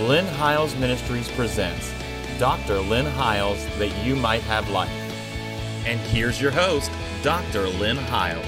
Lynn 0.00 0.26
Hiles 0.26 0.74
Ministries 0.74 1.30
presents 1.30 1.92
Dr. 2.40 2.80
Lynn 2.80 3.06
Hiles 3.06 3.64
That 3.78 3.96
You 4.04 4.16
Might 4.16 4.42
Have 4.42 4.68
Life. 4.70 4.90
And 5.86 6.00
here's 6.00 6.42
your 6.42 6.50
host, 6.50 6.90
Dr. 7.22 7.68
Lynn 7.68 7.98
Hiles. 7.98 8.44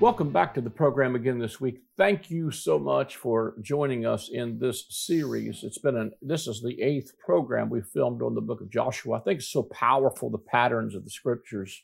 Welcome 0.00 0.32
back 0.32 0.54
to 0.54 0.62
the 0.62 0.70
program 0.70 1.14
again 1.14 1.38
this 1.38 1.60
week. 1.60 1.82
Thank 1.98 2.30
you 2.30 2.50
so 2.50 2.78
much 2.78 3.16
for 3.16 3.54
joining 3.60 4.06
us 4.06 4.30
in 4.32 4.58
this 4.58 4.86
series. 4.88 5.62
It's 5.62 5.76
been 5.76 5.98
an 5.98 6.12
this 6.22 6.46
is 6.46 6.62
the 6.62 6.80
eighth 6.80 7.12
program 7.18 7.68
we 7.68 7.82
filmed 7.82 8.22
on 8.22 8.34
the 8.34 8.40
book 8.40 8.62
of 8.62 8.70
Joshua. 8.70 9.18
I 9.18 9.20
think 9.20 9.40
it's 9.40 9.52
so 9.52 9.64
powerful 9.64 10.30
the 10.30 10.38
patterns 10.38 10.94
of 10.94 11.04
the 11.04 11.10
scriptures. 11.10 11.82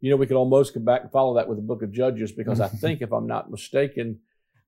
You 0.00 0.10
know, 0.10 0.16
we 0.16 0.26
could 0.26 0.36
almost 0.36 0.74
come 0.74 0.84
back 0.84 1.02
and 1.02 1.12
follow 1.12 1.36
that 1.36 1.48
with 1.48 1.58
the 1.58 1.62
book 1.62 1.84
of 1.84 1.92
Judges 1.92 2.32
because 2.32 2.60
I 2.60 2.66
think, 2.82 3.00
if 3.00 3.12
I'm 3.12 3.28
not 3.28 3.48
mistaken, 3.48 4.18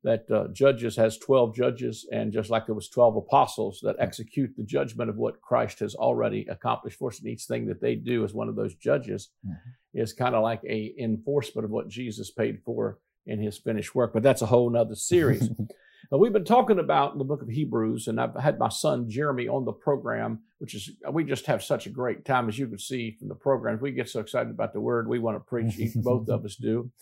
that 0.09 0.31
uh, 0.31 0.49
Judges 0.55 0.97
has 0.97 1.19
12 1.19 1.55
judges, 1.55 2.07
and 2.11 2.33
just 2.33 2.49
like 2.49 2.65
there 2.65 2.75
was 2.75 2.89
12 2.89 3.16
apostles 3.16 3.80
that 3.83 3.97
execute 3.99 4.57
the 4.57 4.65
judgment 4.65 5.11
of 5.11 5.16
what 5.16 5.43
Christ 5.43 5.80
has 5.80 5.95
already 5.95 6.47
accomplished 6.49 6.99
for 6.99 7.11
us, 7.11 7.19
and 7.19 7.29
each 7.29 7.45
thing 7.45 7.66
that 7.66 7.83
they 7.83 7.95
do 7.95 8.25
as 8.25 8.33
one 8.33 8.49
of 8.49 8.57
those 8.57 8.75
judges 8.75 9.29
mm-hmm. 9.47 10.01
is 10.01 10.15
kind 10.15 10.35
of 10.35 10.43
like 10.43 10.63
a 10.65 10.95
enforcement 10.99 11.66
of 11.66 11.71
what 11.71 11.89
Jesus 11.89 12.30
paid 12.30 12.61
for 12.65 12.99
in 13.27 13.39
his 13.39 13.59
finished 13.59 13.95
work. 13.95 14.15
But 14.15 14.23
that's 14.23 14.41
a 14.41 14.47
whole 14.47 14.71
nother 14.71 14.95
series. 14.95 15.51
Now, 16.11 16.17
we've 16.17 16.33
been 16.33 16.45
talking 16.45 16.79
about 16.79 17.19
the 17.19 17.25
book 17.25 17.43
of 17.43 17.48
Hebrews, 17.48 18.09
and 18.09 18.19
I've 18.19 18.35
had 18.35 18.59
my 18.59 18.71
son 18.71 19.11
Jeremy 19.11 19.47
on 19.47 19.66
the 19.66 19.73
program, 19.73 20.41
which 20.57 20.75
is, 20.75 20.91
we 21.12 21.23
just 21.23 21.45
have 21.45 21.62
such 21.62 21.87
a 21.87 21.91
great 21.91 22.25
time. 22.25 22.49
As 22.49 22.59
you 22.59 22.66
can 22.66 22.79
see 22.79 23.16
from 23.19 23.29
the 23.29 23.35
program, 23.35 23.79
we 23.79 23.93
get 23.93 24.09
so 24.09 24.21
excited 24.21 24.49
about 24.49 24.73
the 24.73 24.80
word. 24.80 25.07
We 25.07 25.19
want 25.19 25.37
to 25.37 25.41
preach, 25.41 25.75
both 25.97 26.30
of 26.30 26.45
us 26.45 26.57
do. 26.57 26.91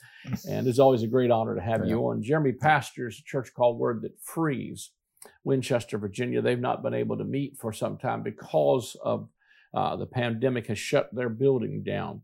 And 0.51 0.67
it's 0.67 0.81
always 0.81 1.05
a 1.05 1.07
great 1.07 1.31
honor 1.31 1.55
to 1.55 1.61
have 1.61 1.83
yeah. 1.85 1.91
you 1.91 2.01
on. 2.01 2.21
Jeremy 2.21 2.51
pastors 2.51 3.21
a 3.21 3.23
church 3.23 3.55
called 3.55 3.79
Word 3.79 4.03
That 4.03 4.21
Frees, 4.21 4.91
Winchester, 5.45 5.99
Virginia. 5.99 6.43
They've 6.43 6.59
not 6.59 6.83
been 6.83 6.95
able 6.95 7.17
to 7.17 7.25
meet 7.25 7.57
for 7.57 7.73
some 7.73 7.99
time 7.99 8.25
because 8.25 8.97
of 9.05 9.29
uh, 9.73 9.95
the 9.95 10.07
pandemic 10.07 10.67
has 10.67 10.81
shut 10.81 11.15
their 11.15 11.29
building 11.29 11.85
down 11.85 12.23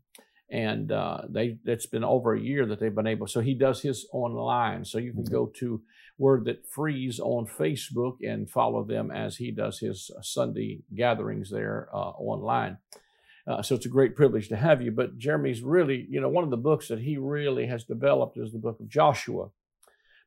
and 0.53 0.91
uh, 0.91 1.21
they 1.27 1.57
it's 1.65 1.87
been 1.87 2.03
over 2.03 2.35
a 2.35 2.39
year 2.39 2.67
that 2.67 2.79
they've 2.79 2.93
been 2.93 3.07
able. 3.07 3.25
So 3.25 3.41
he 3.41 3.55
does 3.55 3.81
his 3.81 4.05
online. 4.13 4.85
So 4.85 4.99
you 4.99 5.11
can 5.11 5.23
go 5.23 5.47
to 5.57 5.81
Word 6.19 6.45
That 6.45 6.67
Frees 6.67 7.19
on 7.19 7.47
Facebook 7.47 8.17
and 8.21 8.47
follow 8.47 8.83
them 8.83 9.09
as 9.09 9.37
he 9.37 9.49
does 9.49 9.79
his 9.79 10.11
Sunday 10.21 10.83
gatherings 10.95 11.49
there 11.49 11.89
uh, 11.91 12.11
online. 12.11 12.77
Uh, 13.47 13.63
so 13.63 13.73
it's 13.73 13.87
a 13.87 13.89
great 13.89 14.15
privilege 14.15 14.47
to 14.49 14.55
have 14.55 14.79
you. 14.79 14.91
But 14.91 15.17
Jeremy's 15.17 15.63
really, 15.63 16.05
you 16.07 16.21
know, 16.21 16.29
one 16.29 16.43
of 16.43 16.51
the 16.51 16.57
books 16.57 16.87
that 16.87 16.99
he 16.99 17.17
really 17.17 17.65
has 17.65 17.83
developed 17.83 18.37
is 18.37 18.51
the 18.51 18.59
book 18.59 18.79
of 18.79 18.87
Joshua, 18.87 19.49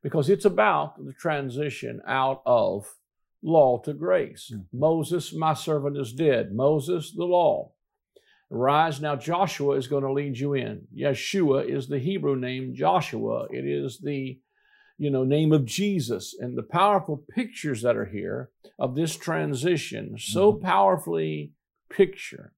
because 0.03 0.29
it's 0.29 0.45
about 0.45 1.03
the 1.03 1.13
transition 1.13 2.01
out 2.05 2.41
of 2.45 2.95
law 3.41 3.79
to 3.85 3.93
grace. 3.93 4.51
Mm-hmm. 4.53 4.77
Moses, 4.77 5.33
my 5.33 5.53
servant, 5.53 5.97
is 5.97 6.11
dead. 6.11 6.51
Moses, 6.51 7.13
the 7.15 7.23
law. 7.23 7.71
Rise 8.49 9.01
now, 9.01 9.15
Joshua 9.15 9.75
is 9.75 9.87
going 9.87 10.03
to 10.03 10.11
lead 10.11 10.37
you 10.37 10.53
in. 10.53 10.87
Yeshua 10.97 11.69
is 11.69 11.87
the 11.87 11.99
Hebrew 11.99 12.35
name, 12.35 12.73
Joshua. 12.73 13.47
It 13.49 13.65
is 13.65 13.99
the 13.99 14.39
you 14.97 15.11
know, 15.11 15.23
name 15.23 15.51
of 15.51 15.65
Jesus 15.65 16.35
and 16.39 16.57
the 16.57 16.63
powerful 16.63 17.23
pictures 17.29 17.81
that 17.83 17.95
are 17.95 18.05
here 18.05 18.49
of 18.79 18.95
this 18.95 19.15
transition 19.15 20.15
so 20.17 20.51
mm-hmm. 20.51 20.65
powerfully 20.65 21.51
picture 21.89 22.53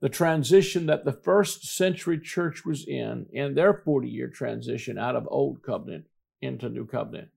the 0.00 0.08
transition 0.08 0.86
that 0.86 1.04
the 1.04 1.12
first 1.12 1.64
century 1.64 2.20
church 2.20 2.64
was 2.64 2.86
in 2.86 3.26
in 3.32 3.54
their 3.54 3.74
40 3.74 4.08
year 4.08 4.28
transition 4.28 4.98
out 4.98 5.16
of 5.16 5.26
old 5.30 5.62
covenant 5.62 6.04
into 6.40 6.68
new 6.68 6.86
covenant. 6.86 7.28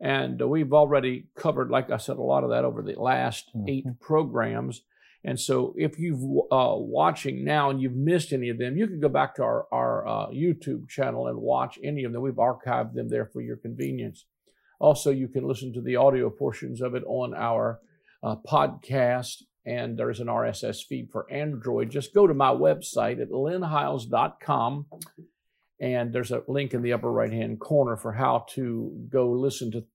And 0.00 0.40
we've 0.40 0.72
already 0.72 1.28
covered, 1.34 1.70
like 1.70 1.90
I 1.90 1.96
said, 1.96 2.16
a 2.16 2.22
lot 2.22 2.44
of 2.44 2.50
that 2.50 2.64
over 2.64 2.82
the 2.82 3.00
last 3.00 3.48
mm-hmm. 3.48 3.68
eight 3.68 4.00
programs. 4.00 4.82
And 5.24 5.40
so, 5.40 5.74
if 5.76 5.98
you've 5.98 6.22
uh, 6.52 6.74
watching 6.76 7.44
now 7.44 7.70
and 7.70 7.80
you've 7.80 7.96
missed 7.96 8.32
any 8.32 8.50
of 8.50 8.58
them, 8.58 8.76
you 8.76 8.86
can 8.86 9.00
go 9.00 9.08
back 9.08 9.34
to 9.36 9.42
our, 9.42 9.66
our 9.72 10.06
uh, 10.06 10.26
YouTube 10.28 10.88
channel 10.88 11.28
and 11.28 11.38
watch 11.38 11.78
any 11.82 12.04
of 12.04 12.12
them. 12.12 12.20
We've 12.20 12.34
archived 12.34 12.92
them 12.92 13.08
there 13.08 13.24
for 13.24 13.40
your 13.40 13.56
convenience. 13.56 14.26
Also, 14.78 15.10
you 15.10 15.28
can 15.28 15.48
listen 15.48 15.72
to 15.72 15.80
the 15.80 15.96
audio 15.96 16.28
portions 16.28 16.82
of 16.82 16.94
it 16.94 17.04
on 17.06 17.32
our 17.34 17.80
uh, 18.22 18.36
podcast, 18.46 19.44
and 19.64 19.98
there's 19.98 20.20
an 20.20 20.26
RSS 20.26 20.84
feed 20.84 21.08
for 21.10 21.30
Android. 21.32 21.90
Just 21.90 22.12
go 22.12 22.26
to 22.26 22.34
my 22.34 22.50
website 22.50 23.22
at 23.22 23.30
lynnhiles.com, 23.30 24.86
and 25.80 26.12
there's 26.12 26.32
a 26.32 26.42
link 26.48 26.74
in 26.74 26.82
the 26.82 26.92
upper 26.92 27.10
right 27.10 27.32
hand 27.32 27.60
corner 27.60 27.96
for 27.96 28.12
how 28.12 28.44
to 28.50 29.06
go 29.08 29.30
listen 29.30 29.70
to 29.70 29.86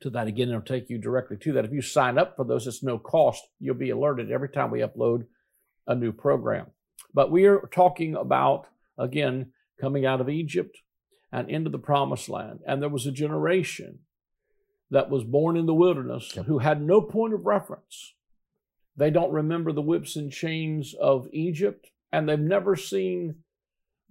to 0.00 0.10
that 0.10 0.26
again. 0.26 0.48
It'll 0.48 0.60
take 0.60 0.90
you 0.90 0.98
directly 0.98 1.36
to 1.38 1.52
that. 1.52 1.64
If 1.64 1.72
you 1.72 1.82
sign 1.82 2.18
up 2.18 2.36
for 2.36 2.44
those, 2.44 2.66
it's 2.66 2.82
no 2.82 2.98
cost. 2.98 3.42
You'll 3.60 3.74
be 3.74 3.90
alerted 3.90 4.30
every 4.30 4.48
time 4.48 4.70
we 4.70 4.80
upload 4.80 5.26
a 5.86 5.94
new 5.94 6.12
program. 6.12 6.66
But 7.14 7.30
we 7.30 7.46
are 7.46 7.68
talking 7.72 8.14
about, 8.14 8.66
again, 8.98 9.52
coming 9.80 10.04
out 10.04 10.20
of 10.20 10.28
Egypt 10.28 10.78
and 11.32 11.48
into 11.48 11.70
the 11.70 11.78
promised 11.78 12.28
land. 12.28 12.60
And 12.66 12.82
there 12.82 12.88
was 12.88 13.06
a 13.06 13.12
generation 13.12 14.00
that 14.90 15.10
was 15.10 15.24
born 15.24 15.56
in 15.56 15.66
the 15.66 15.74
wilderness 15.74 16.32
yep. 16.34 16.46
who 16.46 16.58
had 16.58 16.82
no 16.82 17.00
point 17.00 17.34
of 17.34 17.46
reference. 17.46 18.14
They 18.96 19.10
don't 19.10 19.32
remember 19.32 19.72
the 19.72 19.82
whips 19.82 20.16
and 20.16 20.32
chains 20.32 20.94
of 21.00 21.28
Egypt, 21.32 21.90
and 22.10 22.28
they've 22.28 22.38
never 22.38 22.74
seen 22.74 23.36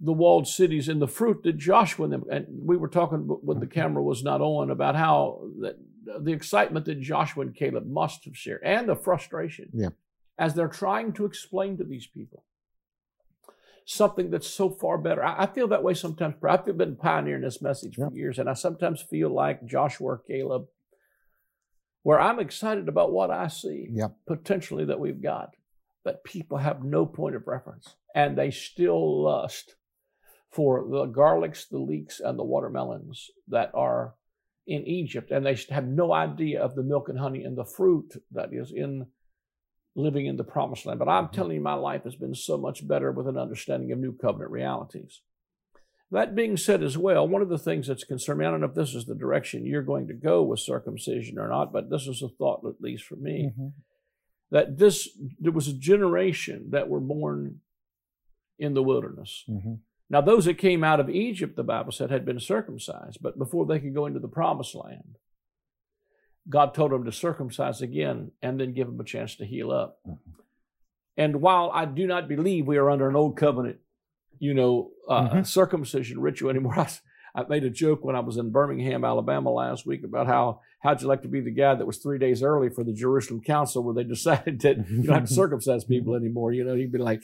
the 0.00 0.12
walled 0.12 0.46
cities 0.46 0.88
and 0.88 1.02
the 1.02 1.08
fruit 1.08 1.42
that 1.42 1.56
Joshua 1.56 2.04
and 2.04 2.12
them, 2.12 2.24
and 2.30 2.46
we 2.48 2.76
were 2.76 2.88
talking 2.88 3.20
when 3.20 3.58
the 3.58 3.66
mm-hmm. 3.66 3.80
camera 3.80 4.02
was 4.02 4.22
not 4.22 4.40
on 4.40 4.70
about 4.70 4.94
how 4.94 5.48
that 5.60 5.76
the 6.20 6.32
excitement 6.32 6.86
that 6.86 7.00
Joshua 7.00 7.42
and 7.44 7.54
Caleb 7.54 7.86
must 7.86 8.24
have 8.24 8.36
shared 8.36 8.62
and 8.64 8.88
the 8.88 8.96
frustration 8.96 9.68
yeah. 9.74 9.90
as 10.38 10.54
they're 10.54 10.68
trying 10.68 11.12
to 11.14 11.26
explain 11.26 11.76
to 11.76 11.84
these 11.84 12.06
people 12.06 12.44
something 13.84 14.30
that's 14.30 14.46
so 14.46 14.70
far 14.70 14.98
better. 14.98 15.24
I, 15.24 15.44
I 15.44 15.46
feel 15.46 15.68
that 15.68 15.82
way 15.82 15.94
sometimes. 15.94 16.36
I've 16.42 16.78
been 16.78 16.96
pioneering 16.96 17.42
this 17.42 17.60
message 17.60 17.96
for 17.96 18.10
yeah. 18.12 18.16
years, 18.16 18.38
and 18.38 18.48
I 18.48 18.54
sometimes 18.54 19.02
feel 19.02 19.30
like 19.30 19.66
Joshua 19.66 20.06
or 20.06 20.18
Caleb, 20.18 20.66
where 22.02 22.20
I'm 22.20 22.38
excited 22.38 22.88
about 22.88 23.12
what 23.12 23.30
I 23.30 23.48
see 23.48 23.88
yeah. 23.90 24.08
potentially 24.26 24.84
that 24.84 25.00
we've 25.00 25.22
got, 25.22 25.56
but 26.04 26.24
people 26.24 26.58
have 26.58 26.84
no 26.84 27.04
point 27.04 27.34
of 27.34 27.46
reference 27.46 27.96
and 28.14 28.36
they 28.36 28.50
still 28.50 29.22
lust 29.24 29.74
for 30.50 30.86
the 30.88 31.06
garlics, 31.06 31.68
the 31.68 31.78
leeks, 31.78 32.20
and 32.20 32.38
the 32.38 32.44
watermelons 32.44 33.30
that 33.48 33.70
are 33.74 34.14
in 34.66 34.86
Egypt, 34.86 35.30
and 35.30 35.46
they 35.46 35.56
have 35.70 35.86
no 35.86 36.12
idea 36.12 36.62
of 36.62 36.74
the 36.74 36.82
milk 36.82 37.08
and 37.08 37.18
honey 37.18 37.42
and 37.42 37.56
the 37.56 37.64
fruit 37.64 38.22
that 38.32 38.50
is 38.52 38.70
in 38.70 39.06
living 39.96 40.26
in 40.26 40.36
the 40.36 40.44
promised 40.44 40.86
land. 40.86 40.98
But 40.98 41.08
I'm 41.08 41.24
mm-hmm. 41.24 41.34
telling 41.34 41.54
you, 41.56 41.62
my 41.62 41.74
life 41.74 42.04
has 42.04 42.14
been 42.14 42.34
so 42.34 42.58
much 42.58 42.86
better 42.86 43.10
with 43.10 43.26
an 43.26 43.38
understanding 43.38 43.90
of 43.92 43.98
new 43.98 44.12
covenant 44.12 44.50
realities. 44.50 45.22
That 46.10 46.34
being 46.34 46.56
said, 46.56 46.82
as 46.82 46.96
well, 46.96 47.28
one 47.28 47.42
of 47.42 47.50
the 47.50 47.58
things 47.58 47.86
that's 47.86 48.04
concerned 48.04 48.38
me, 48.38 48.46
I 48.46 48.50
don't 48.50 48.60
know 48.60 48.68
if 48.68 48.74
this 48.74 48.94
is 48.94 49.04
the 49.04 49.14
direction 49.14 49.66
you're 49.66 49.82
going 49.82 50.06
to 50.08 50.14
go 50.14 50.42
with 50.42 50.60
circumcision 50.60 51.38
or 51.38 51.48
not, 51.48 51.72
but 51.72 51.90
this 51.90 52.06
is 52.06 52.22
a 52.22 52.28
thought, 52.28 52.64
at 52.66 52.80
least 52.80 53.04
for 53.04 53.16
me, 53.16 53.50
mm-hmm. 53.50 53.68
that 54.50 54.78
this 54.78 55.08
there 55.38 55.52
was 55.52 55.68
a 55.68 55.74
generation 55.74 56.68
that 56.70 56.88
were 56.88 57.00
born 57.00 57.60
in 58.58 58.72
the 58.72 58.82
wilderness. 58.82 59.44
Mm-hmm. 59.48 59.74
Now, 60.10 60.20
those 60.22 60.46
that 60.46 60.54
came 60.54 60.82
out 60.82 61.00
of 61.00 61.10
Egypt, 61.10 61.56
the 61.56 61.62
Bible 61.62 61.92
said, 61.92 62.10
had 62.10 62.24
been 62.24 62.40
circumcised, 62.40 63.18
but 63.20 63.38
before 63.38 63.66
they 63.66 63.78
could 63.78 63.94
go 63.94 64.06
into 64.06 64.20
the 64.20 64.28
promised 64.28 64.74
land, 64.74 65.16
God 66.48 66.72
told 66.72 66.92
them 66.92 67.04
to 67.04 67.12
circumcise 67.12 67.82
again 67.82 68.32
and 68.40 68.58
then 68.58 68.72
give 68.72 68.86
them 68.86 69.00
a 69.00 69.04
chance 69.04 69.36
to 69.36 69.44
heal 69.44 69.70
up. 69.70 69.98
Mm-hmm. 70.06 70.30
And 71.18 71.42
while 71.42 71.70
I 71.74 71.84
do 71.84 72.06
not 72.06 72.28
believe 72.28 72.66
we 72.66 72.78
are 72.78 72.90
under 72.90 73.08
an 73.08 73.16
old 73.16 73.36
covenant, 73.36 73.78
you 74.38 74.54
know, 74.54 74.90
uh, 75.08 75.28
mm-hmm. 75.28 75.42
circumcision 75.42 76.20
ritual 76.20 76.48
anymore, 76.48 76.78
I, 76.78 76.88
I 77.34 77.44
made 77.46 77.64
a 77.64 77.70
joke 77.70 78.04
when 78.04 78.16
I 78.16 78.20
was 78.20 78.38
in 78.38 78.50
Birmingham, 78.50 79.04
Alabama 79.04 79.50
last 79.50 79.84
week 79.84 80.04
about 80.04 80.26
how 80.26 80.60
how'd 80.80 81.02
you 81.02 81.08
like 81.08 81.22
to 81.22 81.28
be 81.28 81.40
the 81.40 81.50
guy 81.50 81.74
that 81.74 81.86
was 81.86 81.98
three 81.98 82.18
days 82.18 82.42
early 82.42 82.70
for 82.70 82.84
the 82.84 82.92
Jerusalem 82.92 83.42
Council 83.42 83.82
where 83.82 83.94
they 83.94 84.04
decided 84.08 84.60
that 84.60 84.88
you 84.88 85.02
don't 85.02 85.14
have 85.14 85.28
to 85.28 85.34
circumcise 85.34 85.84
people 85.84 86.14
anymore. 86.14 86.52
You 86.52 86.64
know, 86.64 86.74
he'd 86.74 86.92
be 86.92 86.98
like. 86.98 87.22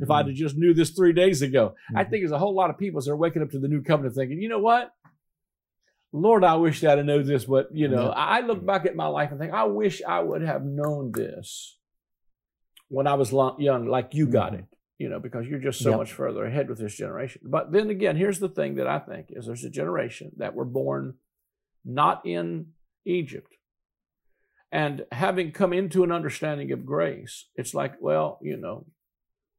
If 0.00 0.10
I'd 0.10 0.26
have 0.26 0.34
just 0.34 0.56
knew 0.56 0.74
this 0.74 0.90
three 0.90 1.12
days 1.12 1.42
ago. 1.42 1.74
Mm-hmm. 1.90 1.98
I 1.98 2.04
think 2.04 2.22
there's 2.22 2.32
a 2.32 2.38
whole 2.38 2.54
lot 2.54 2.70
of 2.70 2.78
people 2.78 3.00
that 3.00 3.10
are 3.10 3.16
waking 3.16 3.42
up 3.42 3.50
to 3.50 3.58
the 3.58 3.68
new 3.68 3.82
covenant 3.82 4.14
thinking, 4.14 4.40
you 4.40 4.48
know 4.48 4.58
what? 4.58 4.92
Lord, 6.12 6.44
I 6.44 6.56
wish 6.56 6.80
that 6.82 6.98
I 6.98 7.02
known 7.02 7.26
this, 7.26 7.46
but 7.46 7.68
you 7.72 7.88
know, 7.88 8.08
mm-hmm. 8.08 8.18
I 8.18 8.40
look 8.40 8.64
back 8.64 8.84
at 8.84 8.96
my 8.96 9.06
life 9.06 9.30
and 9.30 9.40
think, 9.40 9.52
I 9.52 9.64
wish 9.64 10.02
I 10.06 10.20
would 10.20 10.42
have 10.42 10.62
known 10.62 11.10
this 11.12 11.78
when 12.88 13.06
I 13.06 13.14
was 13.14 13.32
young, 13.58 13.86
like 13.86 14.12
you 14.12 14.26
got 14.26 14.52
mm-hmm. 14.52 14.60
it, 14.60 14.66
you 14.98 15.08
know, 15.08 15.18
because 15.18 15.46
you're 15.46 15.58
just 15.58 15.80
so 15.80 15.90
yep. 15.90 15.98
much 16.00 16.12
further 16.12 16.44
ahead 16.44 16.68
with 16.68 16.78
this 16.78 16.94
generation. 16.94 17.40
But 17.42 17.72
then 17.72 17.88
again, 17.88 18.16
here's 18.16 18.38
the 18.38 18.50
thing 18.50 18.74
that 18.74 18.86
I 18.86 18.98
think 18.98 19.28
is 19.30 19.46
there's 19.46 19.64
a 19.64 19.70
generation 19.70 20.32
that 20.36 20.54
were 20.54 20.66
born 20.66 21.14
not 21.86 22.26
in 22.26 22.66
Egypt. 23.06 23.54
And 24.70 25.04
having 25.10 25.52
come 25.52 25.72
into 25.72 26.04
an 26.04 26.12
understanding 26.12 26.70
of 26.72 26.84
grace, 26.84 27.48
it's 27.56 27.72
like, 27.74 27.94
well, 28.00 28.38
you 28.42 28.58
know, 28.58 28.86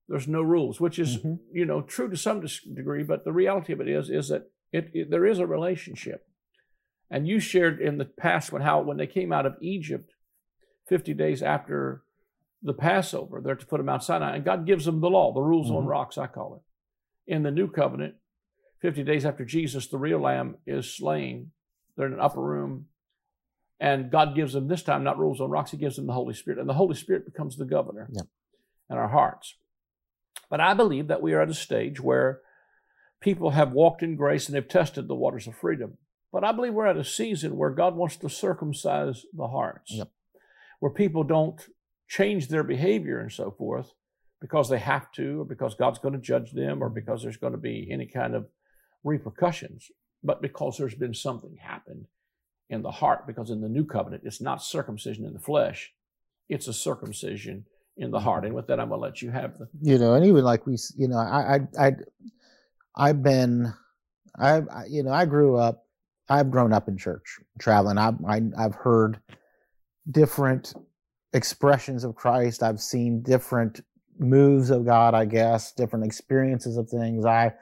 there's 0.08 0.28
no 0.28 0.42
rules, 0.42 0.80
which 0.80 1.00
is 1.00 1.18
mm-hmm. 1.18 1.36
you 1.52 1.66
know 1.66 1.82
true 1.82 2.10
to 2.10 2.18
some 2.18 2.42
degree. 2.74 3.04
But 3.04 3.24
the 3.24 3.32
reality 3.32 3.74
of 3.74 3.82
it 3.82 3.88
is 3.88 4.10
is 4.10 4.30
that 4.30 4.50
it, 4.72 4.92
it, 4.94 5.12
there 5.12 5.26
is 5.26 5.40
a 5.40 5.48
relationship, 5.48 6.26
And 7.10 7.28
you 7.28 7.40
shared 7.40 7.80
in 7.80 7.98
the 7.98 8.06
past 8.06 8.52
when 8.52 8.62
how 8.62 8.82
when 8.82 8.98
they 8.98 9.08
came 9.08 9.32
out 9.32 9.46
of 9.46 9.56
Egypt, 9.62 10.14
50 10.88 11.14
days 11.14 11.42
after 11.42 12.04
the 12.62 12.74
Passover, 12.74 13.42
they're 13.42 13.56
to 13.56 13.66
put 13.66 13.78
them 13.78 13.86
Mount 13.86 14.04
Sinai, 14.04 14.36
and 14.36 14.46
God 14.46 14.66
gives 14.66 14.86
them 14.86 15.02
the 15.02 15.10
law, 15.10 15.34
the 15.34 15.42
rules 15.42 15.68
mm-hmm. 15.68 15.78
on 15.78 15.86
rocks, 15.86 16.18
I 16.18 16.28
call 16.28 16.56
it. 16.56 17.32
In 17.32 17.44
the 17.44 17.52
new 17.52 17.70
covenant, 17.70 18.16
50 18.82 19.04
days 19.04 19.26
after 19.26 19.46
Jesus, 19.46 19.88
the 19.88 19.98
real 19.98 20.20
lamb 20.20 20.58
is 20.66 20.94
slain. 20.94 21.52
They're 21.96 22.08
in 22.08 22.14
an 22.14 22.20
upper 22.20 22.42
room. 22.42 22.88
And 23.80 24.12
God 24.12 24.36
gives 24.36 24.54
them 24.54 24.68
this 24.68 24.84
time 24.84 25.04
not 25.04 25.20
rules 25.20 25.40
on 25.40 25.50
rocks, 25.50 25.72
He 25.72 25.78
gives 25.78 25.96
them 25.96 26.08
the 26.08 26.14
Holy 26.14 26.34
Spirit. 26.34 26.60
And 26.60 26.68
the 26.68 26.74
Holy 26.74 26.96
Spirit 26.96 27.26
becomes 27.26 27.58
the 27.58 27.66
governor 27.66 28.10
yep. 28.12 28.26
in 28.90 28.98
our 28.98 29.10
hearts. 29.10 29.56
But 30.50 30.60
I 30.60 30.74
believe 30.74 31.08
that 31.08 31.22
we 31.22 31.34
are 31.34 31.42
at 31.42 31.50
a 31.50 31.54
stage 31.54 32.00
where 32.00 32.42
people 33.22 33.52
have 33.52 33.72
walked 33.72 34.04
in 34.04 34.16
grace 34.16 34.48
and 34.48 34.56
they've 34.56 34.68
tested 34.68 35.08
the 35.08 35.16
waters 35.16 35.48
of 35.48 35.56
freedom. 35.56 35.98
But 36.32 36.44
I 36.44 36.52
believe 36.52 36.74
we're 36.74 36.88
at 36.88 36.98
a 36.98 37.06
season 37.06 37.58
where 37.58 37.70
God 37.70 37.96
wants 37.96 38.18
to 38.18 38.30
circumcise 38.30 39.26
the 39.34 39.48
hearts, 39.48 39.92
yep. 39.94 40.12
where 40.80 40.92
people 40.92 41.24
don't 41.24 41.60
change 42.08 42.48
their 42.48 42.64
behavior 42.64 43.20
and 43.20 43.32
so 43.32 43.52
forth 43.52 43.94
because 44.42 44.68
they 44.68 44.80
have 44.80 45.12
to, 45.14 45.42
or 45.42 45.46
because 45.46 45.74
God's 45.74 46.00
going 46.00 46.16
to 46.16 46.20
judge 46.20 46.52
them, 46.52 46.84
or 46.84 46.90
because 46.90 47.24
there's 47.24 47.38
going 47.38 47.54
to 47.54 47.58
be 47.60 47.88
any 47.90 48.06
kind 48.06 48.36
of 48.36 48.48
repercussions, 49.04 49.90
but 50.22 50.42
because 50.42 50.78
there's 50.78 50.96
been 50.96 51.14
something 51.14 51.56
happened 51.62 52.08
in 52.70 52.82
the 52.82 52.92
heart. 52.92 53.26
Because 53.26 53.50
in 53.50 53.62
the 53.62 53.70
new 53.70 53.86
covenant, 53.86 54.24
it's 54.26 54.42
not 54.42 54.62
circumcision 54.62 55.26
in 55.26 55.34
the 55.34 55.40
flesh, 55.40 55.94
it's 56.50 56.68
a 56.68 56.74
circumcision 56.74 57.66
in 57.98 58.12
the 58.12 58.20
heart. 58.20 58.46
And 58.46 58.54
with 58.54 58.68
that, 58.68 58.80
I'm 58.80 58.90
going 58.90 59.00
to 59.00 59.04
let 59.04 59.22
you 59.22 59.32
have 59.32 59.58
the. 59.58 59.68
You 59.82 59.98
know, 59.98 60.16
and 60.16 60.26
even 60.26 60.44
like 60.44 60.66
we, 60.66 60.78
you 60.96 61.08
know, 61.08 61.18
I, 61.18 61.56
I, 61.56 61.88
I 61.88 61.92
I've 62.96 63.24
been, 63.24 63.74
I, 64.38 64.62
you 64.88 65.04
know, 65.04 65.12
I 65.12 65.26
grew 65.26 65.58
up 65.58 65.84
I've 66.30 66.52
grown 66.52 66.74
up 66.74 66.88
in 66.88 66.98
church, 66.98 67.40
traveling. 67.60 67.98
I've 67.98 68.16
I, 68.26 68.42
i 68.58 68.62
have 68.62 68.76
heard 68.76 69.20
different 70.10 70.74
expressions 71.34 72.04
of 72.04 72.16
Christ. 72.16 72.64
I've 72.64 72.80
seen 72.80 73.22
different 73.22 73.82
moves 74.20 74.70
of 74.70 74.86
God. 74.86 75.14
I 75.14 75.26
guess 75.26 75.74
different 75.74 76.06
experiences 76.06 76.78
of 76.78 76.90
things. 76.90 77.26
I 77.26 77.54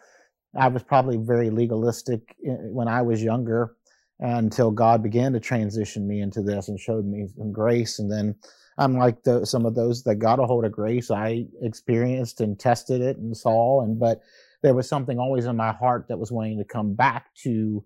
I 0.58 0.68
was 0.68 0.84
probably 0.84 1.18
very 1.18 1.50
legalistic 1.50 2.36
eh, 2.46 2.56
when 2.72 2.88
I 2.88 3.02
was 3.02 3.24
younger, 3.24 3.76
until 4.20 4.70
God 4.70 5.02
began 5.02 5.34
to 5.34 5.40
transition 5.40 6.08
me 6.08 6.22
into 6.22 6.42
this 6.42 6.68
and 6.68 6.80
showed 6.80 7.06
me 7.06 7.28
some 7.36 7.52
grace. 7.52 8.00
And 8.00 8.12
then 8.12 8.36
I'm 8.78 8.98
like 8.98 9.24
the, 9.24 9.46
some 9.46 9.66
of 9.66 9.76
those 9.76 10.04
that 10.04 10.16
got 10.16 10.40
a 10.40 10.46
hold 10.46 10.66
of 10.66 10.72
grace. 10.72 11.12
I 11.12 11.46
experienced 11.62 12.42
and 12.42 12.60
tested 12.60 13.02
it 13.02 13.18
and 13.18 13.36
saw, 13.36 13.82
and 13.82 14.00
but 14.00 14.22
there 14.62 14.74
was 14.74 14.88
something 14.88 15.20
always 15.20 15.46
in 15.46 15.56
my 15.56 15.72
heart 15.72 16.06
that 16.10 16.20
was 16.20 16.32
wanting 16.32 16.58
to 16.60 16.66
come 16.66 16.94
back 16.94 17.34
to 17.44 17.84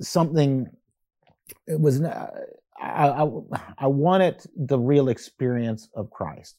something 0.00 0.68
it 1.66 1.80
was 1.80 2.02
I, 2.02 2.28
I, 2.80 3.28
I 3.78 3.86
wanted 3.86 4.42
the 4.56 4.78
real 4.78 5.08
experience 5.08 5.88
of 5.94 6.10
Christ. 6.10 6.56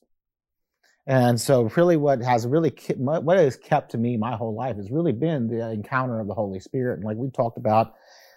And 1.08 1.40
so 1.40 1.64
really 1.76 1.98
what 1.98 2.22
has 2.22 2.48
really 2.48 2.72
kept, 2.72 3.00
what 3.00 3.38
has 3.38 3.58
kept 3.58 3.92
to 3.92 3.98
me 3.98 4.18
my 4.18 4.36
whole 4.36 4.56
life 4.56 4.78
has 4.78 4.90
really 4.90 5.12
been 5.12 5.48
the 5.48 5.70
encounter 5.70 6.20
of 6.20 6.28
the 6.28 6.34
Holy 6.34 6.60
Spirit. 6.60 6.96
And 6.96 7.04
like 7.04 7.18
we 7.18 7.30
talked 7.30 7.58
about 7.58 7.94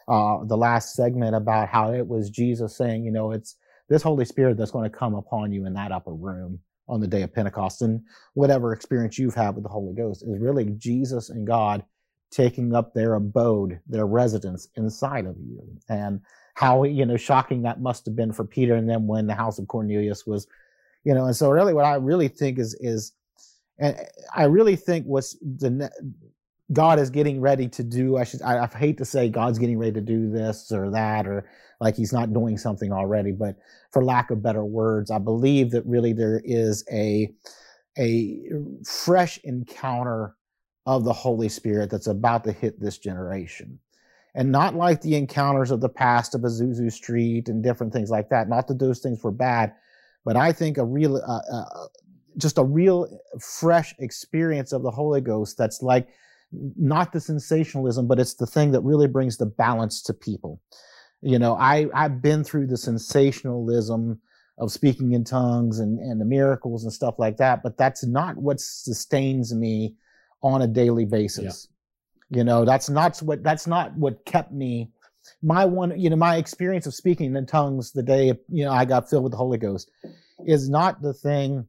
uh, 0.06 0.44
the 0.44 0.56
last 0.56 0.94
segment 0.94 1.34
about 1.34 1.68
how 1.68 1.92
it 1.92 2.06
was 2.06 2.30
Jesus 2.30 2.76
saying, 2.76 3.04
you 3.04 3.12
know, 3.12 3.32
it's 3.32 3.56
this 3.88 4.02
Holy 4.02 4.24
Spirit 4.24 4.56
that's 4.56 4.70
going 4.70 4.90
to 4.90 4.96
come 4.96 5.14
upon 5.14 5.52
you 5.52 5.66
in 5.66 5.74
that 5.74 5.92
upper 5.92 6.12
room 6.12 6.60
on 6.88 7.00
the 7.00 7.06
day 7.06 7.22
of 7.22 7.34
Pentecost. 7.34 7.82
And 7.82 8.02
whatever 8.34 8.72
experience 8.72 9.18
you've 9.18 9.34
had 9.34 9.54
with 9.54 9.64
the 9.64 9.70
Holy 9.70 9.94
Ghost 9.94 10.22
is 10.22 10.38
really 10.38 10.64
Jesus 10.76 11.30
and 11.30 11.46
God 11.46 11.84
taking 12.30 12.74
up 12.74 12.92
their 12.92 13.14
abode, 13.14 13.80
their 13.86 14.06
residence 14.06 14.68
inside 14.76 15.26
of 15.26 15.36
you. 15.38 15.62
And 15.88 16.20
how, 16.54 16.84
you 16.84 17.06
know, 17.06 17.16
shocking 17.16 17.62
that 17.62 17.80
must 17.80 18.04
have 18.04 18.16
been 18.16 18.32
for 18.32 18.44
Peter 18.44 18.74
and 18.74 18.88
them 18.88 19.06
when 19.06 19.26
the 19.26 19.34
house 19.34 19.58
of 19.58 19.68
Cornelius 19.68 20.26
was, 20.26 20.46
you 21.04 21.14
know, 21.14 21.26
and 21.26 21.36
so 21.36 21.50
really 21.50 21.72
what 21.72 21.84
I 21.84 21.94
really 21.94 22.28
think 22.28 22.58
is, 22.58 22.76
is, 22.80 23.12
and 23.78 23.96
I 24.34 24.44
really 24.44 24.74
think 24.74 25.06
what's 25.06 25.34
the, 25.40 25.90
God 26.72 26.98
is 26.98 27.10
getting 27.10 27.40
ready 27.40 27.68
to 27.68 27.82
do, 27.82 28.16
I 28.16 28.24
should, 28.24 28.42
I, 28.42 28.64
I 28.64 28.66
hate 28.66 28.98
to 28.98 29.04
say 29.04 29.28
God's 29.28 29.58
getting 29.58 29.78
ready 29.78 29.92
to 29.92 30.00
do 30.00 30.30
this 30.30 30.70
or 30.70 30.90
that, 30.90 31.26
or 31.26 31.48
like 31.80 31.96
he's 31.96 32.12
not 32.12 32.32
doing 32.34 32.58
something 32.58 32.92
already, 32.92 33.32
but 33.32 33.56
for 33.90 34.04
lack 34.04 34.30
of 34.30 34.42
better 34.42 34.64
words, 34.64 35.10
I 35.10 35.18
believe 35.18 35.70
that 35.70 35.86
really 35.86 36.12
there 36.12 36.42
is 36.44 36.84
a, 36.92 37.32
a 37.98 38.40
fresh 38.84 39.38
encounter 39.44 40.34
of 40.84 41.04
the 41.04 41.12
Holy 41.12 41.48
Spirit 41.48 41.90
that's 41.90 42.06
about 42.06 42.44
to 42.44 42.52
hit 42.52 42.80
this 42.80 42.98
generation. 42.98 43.78
And 44.34 44.52
not 44.52 44.74
like 44.74 45.00
the 45.00 45.16
encounters 45.16 45.70
of 45.70 45.80
the 45.80 45.88
past 45.88 46.34
of 46.34 46.42
Azusa 46.42 46.92
Street 46.92 47.48
and 47.48 47.62
different 47.62 47.92
things 47.92 48.10
like 48.10 48.28
that. 48.28 48.48
Not 48.48 48.68
that 48.68 48.78
those 48.78 49.00
things 49.00 49.22
were 49.22 49.32
bad, 49.32 49.74
but 50.24 50.36
I 50.36 50.52
think 50.52 50.76
a 50.76 50.84
real, 50.84 51.16
uh, 51.16 51.40
uh, 51.52 51.64
just 52.36 52.58
a 52.58 52.62
real 52.62 53.08
fresh 53.40 53.94
experience 53.98 54.72
of 54.72 54.82
the 54.82 54.90
Holy 54.90 55.20
Ghost 55.22 55.56
that's 55.56 55.82
like 55.82 56.08
not 56.52 57.12
the 57.12 57.20
sensationalism, 57.20 58.06
but 58.06 58.18
it's 58.18 58.34
the 58.34 58.46
thing 58.46 58.72
that 58.72 58.80
really 58.80 59.06
brings 59.06 59.36
the 59.36 59.46
balance 59.46 60.02
to 60.02 60.14
people. 60.14 60.60
You 61.20 61.38
know, 61.38 61.54
I, 61.54 61.86
I've 61.94 62.22
been 62.22 62.44
through 62.44 62.68
the 62.68 62.76
sensationalism 62.76 64.20
of 64.58 64.72
speaking 64.72 65.12
in 65.12 65.24
tongues 65.24 65.78
and, 65.78 65.98
and 65.98 66.20
the 66.20 66.24
miracles 66.24 66.84
and 66.84 66.92
stuff 66.92 67.16
like 67.18 67.36
that, 67.36 67.62
but 67.62 67.76
that's 67.76 68.04
not 68.04 68.36
what 68.36 68.60
sustains 68.60 69.54
me 69.54 69.94
on 70.42 70.62
a 70.62 70.66
daily 70.66 71.04
basis. 71.04 71.68
Yeah. 72.30 72.38
You 72.38 72.44
know, 72.44 72.64
that's 72.64 72.90
not 72.90 73.18
what 73.18 73.42
that's 73.42 73.66
not 73.66 73.94
what 73.96 74.24
kept 74.26 74.52
me. 74.52 74.90
My 75.42 75.64
one, 75.64 75.98
you 75.98 76.10
know, 76.10 76.16
my 76.16 76.36
experience 76.36 76.86
of 76.86 76.94
speaking 76.94 77.34
in 77.34 77.46
tongues 77.46 77.92
the 77.92 78.02
day 78.02 78.34
you 78.48 78.64
know 78.64 78.70
I 78.70 78.84
got 78.84 79.08
filled 79.08 79.24
with 79.24 79.32
the 79.32 79.38
Holy 79.38 79.58
Ghost 79.58 79.90
is 80.46 80.68
not 80.68 81.00
the 81.00 81.14
thing 81.14 81.66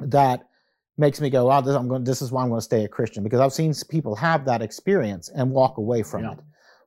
that 0.00 0.48
makes 0.98 1.20
me 1.20 1.30
go, 1.30 1.50
"Oh, 1.50 1.60
this, 1.60 1.74
I'm 1.74 1.88
going. 1.88 2.04
This 2.04 2.22
is 2.22 2.32
why 2.32 2.42
I'm 2.42 2.48
going 2.48 2.60
to 2.60 2.64
stay 2.64 2.84
a 2.84 2.88
Christian." 2.88 3.22
Because 3.22 3.40
I've 3.40 3.52
seen 3.52 3.74
people 3.88 4.14
have 4.16 4.44
that 4.46 4.62
experience 4.62 5.30
and 5.34 5.50
walk 5.50 5.78
away 5.78 6.02
from 6.02 6.24
yeah. 6.24 6.32
it. 6.32 6.38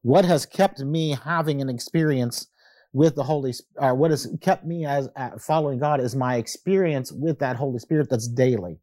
What 0.01 0.25
has 0.25 0.45
kept 0.45 0.79
me 0.79 1.17
having 1.23 1.61
an 1.61 1.69
experience 1.69 2.47
with 2.93 3.15
the 3.15 3.23
Holy, 3.23 3.53
Spirit 3.53 3.85
or 3.85 3.95
what 3.95 4.11
has 4.11 4.27
kept 4.41 4.65
me 4.65 4.85
as 4.85 5.09
uh, 5.15 5.31
following 5.37 5.79
God 5.79 6.01
is 6.01 6.15
my 6.15 6.37
experience 6.37 7.11
with 7.11 7.39
that 7.39 7.55
Holy 7.55 7.79
Spirit 7.79 8.09
that's 8.09 8.27
daily. 8.27 8.79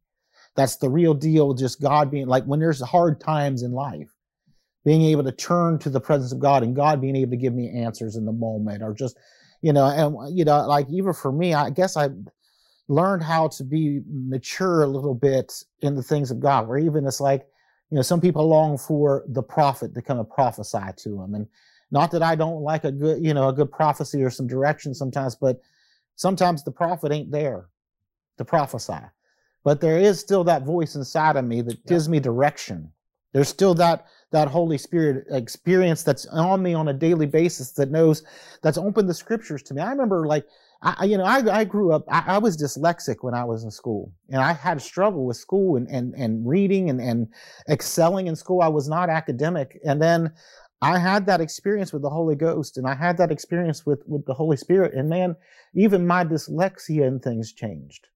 That's 0.55 0.77
the 0.77 0.89
real 0.89 1.13
deal. 1.13 1.53
Just 1.53 1.81
God 1.81 2.09
being 2.09 2.27
like 2.27 2.45
when 2.45 2.59
there's 2.59 2.81
hard 2.81 3.19
times 3.19 3.63
in 3.63 3.71
life, 3.71 4.09
being 4.85 5.01
able 5.03 5.23
to 5.23 5.31
turn 5.31 5.77
to 5.79 5.89
the 5.89 5.99
presence 5.99 6.31
of 6.31 6.39
God 6.39 6.63
and 6.63 6.75
God 6.75 7.01
being 7.01 7.15
able 7.15 7.31
to 7.31 7.37
give 7.37 7.53
me 7.53 7.69
answers 7.69 8.15
in 8.15 8.25
the 8.25 8.31
moment 8.31 8.81
or 8.81 8.93
just, 8.93 9.17
you 9.61 9.73
know, 9.73 9.85
and, 9.85 10.37
you 10.37 10.45
know, 10.45 10.65
like 10.65 10.87
even 10.89 11.13
for 11.13 11.31
me, 11.31 11.53
I 11.53 11.69
guess 11.69 11.97
I 11.97 12.09
learned 12.87 13.23
how 13.23 13.47
to 13.49 13.63
be 13.63 14.01
mature 14.07 14.83
a 14.83 14.87
little 14.87 15.15
bit 15.15 15.63
in 15.81 15.95
the 15.95 16.03
things 16.03 16.31
of 16.31 16.39
God, 16.39 16.67
where 16.67 16.77
even 16.77 17.05
it's 17.05 17.21
like, 17.21 17.45
you 17.89 17.95
know, 17.95 18.01
some 18.01 18.21
people 18.21 18.47
long 18.47 18.77
for 18.77 19.23
the 19.27 19.43
prophet 19.43 19.93
to 19.93 20.01
come 20.01 20.19
and 20.19 20.29
prophesy 20.29 20.79
to 20.97 21.09
them. 21.09 21.35
And 21.35 21.47
not 21.91 22.11
that 22.11 22.23
I 22.23 22.35
don't 22.35 22.61
like 22.61 22.83
a 22.83 22.91
good, 22.91 23.23
you 23.23 23.33
know, 23.33 23.49
a 23.49 23.53
good 23.53 23.71
prophecy 23.71 24.23
or 24.23 24.29
some 24.29 24.47
direction 24.47 24.93
sometimes, 24.93 25.35
but 25.35 25.61
sometimes 26.15 26.63
the 26.63 26.71
prophet 26.71 27.11
ain't 27.11 27.31
there 27.31 27.69
to 28.37 28.45
prophesy 28.45 28.99
but 29.67 29.81
there 29.81 29.99
is 29.99 30.17
still 30.17 30.45
that 30.45 30.63
voice 30.63 30.95
inside 30.95 31.35
of 31.35 31.43
me 31.43 31.59
that 31.59 31.73
yeah. 31.73 31.89
gives 31.89 32.07
me 32.07 32.21
direction. 32.21 32.89
There's 33.33 33.49
still 33.49 33.73
that 33.73 34.05
that 34.31 34.47
Holy 34.47 34.77
Spirit 34.77 35.25
experience 35.29 36.03
that's 36.03 36.25
on 36.27 36.63
me 36.63 36.73
on 36.73 36.87
a 36.87 36.93
daily 36.93 37.25
basis 37.25 37.71
that 37.73 37.91
knows 37.91 38.23
that's 38.61 38.77
opened 38.77 39.09
the 39.09 39.13
scriptures 39.13 39.61
to 39.63 39.73
me. 39.73 39.81
I 39.81 39.89
remember 39.89 40.25
like 40.25 40.45
I, 40.81 41.05
you 41.05 41.17
know, 41.17 41.23
I, 41.23 41.59
I 41.59 41.63
grew 41.63 41.91
up, 41.91 42.05
I, 42.07 42.23
I, 42.27 42.37
was 42.37 42.55
dyslexic 42.55 43.17
when 43.21 43.33
I 43.33 43.43
was 43.43 43.63
in 43.63 43.71
school 43.71 44.13
and 44.29 44.41
I 44.41 44.53
had 44.53 44.77
a 44.77 44.81
struggle 44.81 45.25
with 45.25 45.37
school 45.37 45.75
and, 45.75 45.87
and, 45.87 46.13
and 46.13 46.47
reading 46.47 46.89
and, 46.89 47.01
and 47.01 47.27
excelling 47.67 48.27
in 48.27 48.35
school. 48.35 48.61
I 48.61 48.67
was 48.67 48.87
not 48.87 49.09
academic. 49.09 49.79
And 49.83 49.99
then 49.99 50.31
I 50.81 50.99
had 50.99 51.25
that 51.25 51.41
experience 51.41 51.91
with 51.91 52.03
the 52.03 52.09
Holy 52.11 52.35
Ghost 52.35 52.77
and 52.77 52.87
I 52.87 52.93
had 52.93 53.17
that 53.17 53.31
experience 53.31 53.85
with, 53.85 54.03
with 54.05 54.25
the 54.25 54.35
Holy 54.35 54.57
Spirit. 54.57 54.93
And 54.93 55.09
man, 55.09 55.35
even 55.73 56.05
my 56.05 56.23
dyslexia 56.23 57.07
and 57.07 57.23
things 57.23 57.53
changed 57.53 58.07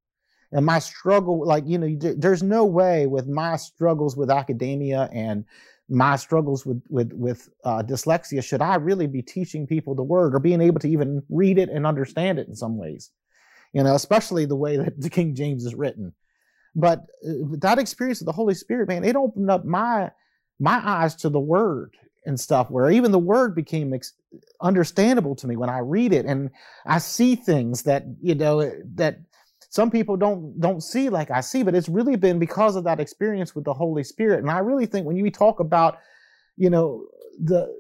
and 0.51 0.65
my 0.65 0.80
struggle, 0.80 1.46
like, 1.46 1.63
you 1.65 1.77
know, 1.77 1.96
there's 2.18 2.44
no 2.44 2.65
way 2.65 3.08
with 3.08 3.27
my 3.27 3.56
struggles 3.56 4.18
with 4.18 4.30
academia 4.30 5.10
and 5.13 5.46
my 5.91 6.15
struggles 6.15 6.65
with, 6.65 6.81
with, 6.89 7.12
with 7.12 7.50
uh, 7.65 7.83
dyslexia 7.83 8.41
should 8.43 8.62
I 8.62 8.75
really 8.75 9.07
be 9.07 9.21
teaching 9.21 9.67
people 9.67 9.93
the 9.93 10.03
word 10.03 10.33
or 10.33 10.39
being 10.39 10.62
able 10.62 10.79
to 10.79 10.89
even 10.89 11.21
read 11.29 11.57
it 11.57 11.69
and 11.69 11.86
understand 11.86 12.39
it 12.39 12.48
in 12.48 12.55
some 12.55 12.77
ways, 12.77 13.12
you 13.74 13.83
know, 13.83 13.93
especially 13.93 14.45
the 14.45 14.55
way 14.55 14.77
that 14.77 14.93
the 15.00 15.10
King 15.10 15.36
James 15.36 15.65
is 15.65 15.75
written. 15.75 16.13
But 16.74 17.00
uh, 17.27 17.57
that 17.60 17.77
experience 17.77 18.21
of 18.21 18.25
the 18.25 18.31
Holy 18.31 18.53
Spirit, 18.53 18.88
man, 18.88 19.03
it 19.03 19.17
opened 19.17 19.51
up 19.51 19.65
my, 19.65 20.12
my 20.60 20.81
eyes 20.83 21.15
to 21.17 21.29
the 21.29 21.41
word 21.41 21.98
and 22.25 22.39
stuff 22.39 22.71
where 22.71 22.89
even 22.89 23.12
the 23.12 23.19
word 23.19 23.53
became 23.53 23.93
ex- 23.93 24.13
understandable 24.62 25.36
to 25.36 25.48
me 25.48 25.57
when 25.57 25.69
I 25.69 25.79
read 25.79 26.13
it 26.13 26.25
and 26.25 26.51
I 26.86 27.00
see 27.00 27.36
things 27.36 27.83
that, 27.83 28.05
you 28.21 28.36
know, 28.36 28.71
that 28.95 29.19
some 29.72 29.90
people 29.90 30.18
don't 30.18 30.60
don't 30.60 30.82
see 30.82 31.08
like 31.08 31.32
I 31.32 31.40
see, 31.40 31.63
but 31.63 31.74
it's 31.74 31.88
really 31.88 32.18
been 32.18 32.40
because 32.40 32.75
of 32.75 32.84
that 32.84 33.00
experience 33.00 33.56
with 33.56 33.63
the 33.63 33.74
Holy 33.74 34.04
Spirit. 34.04 34.40
And 34.40 34.51
I 34.51 34.60
really 34.60 34.86
think 34.86 35.08
when 35.08 35.16
you 35.16 35.32
talk 35.32 35.62
about, 35.62 35.98
you 36.58 36.70
know, 36.70 37.08
the 37.42 37.74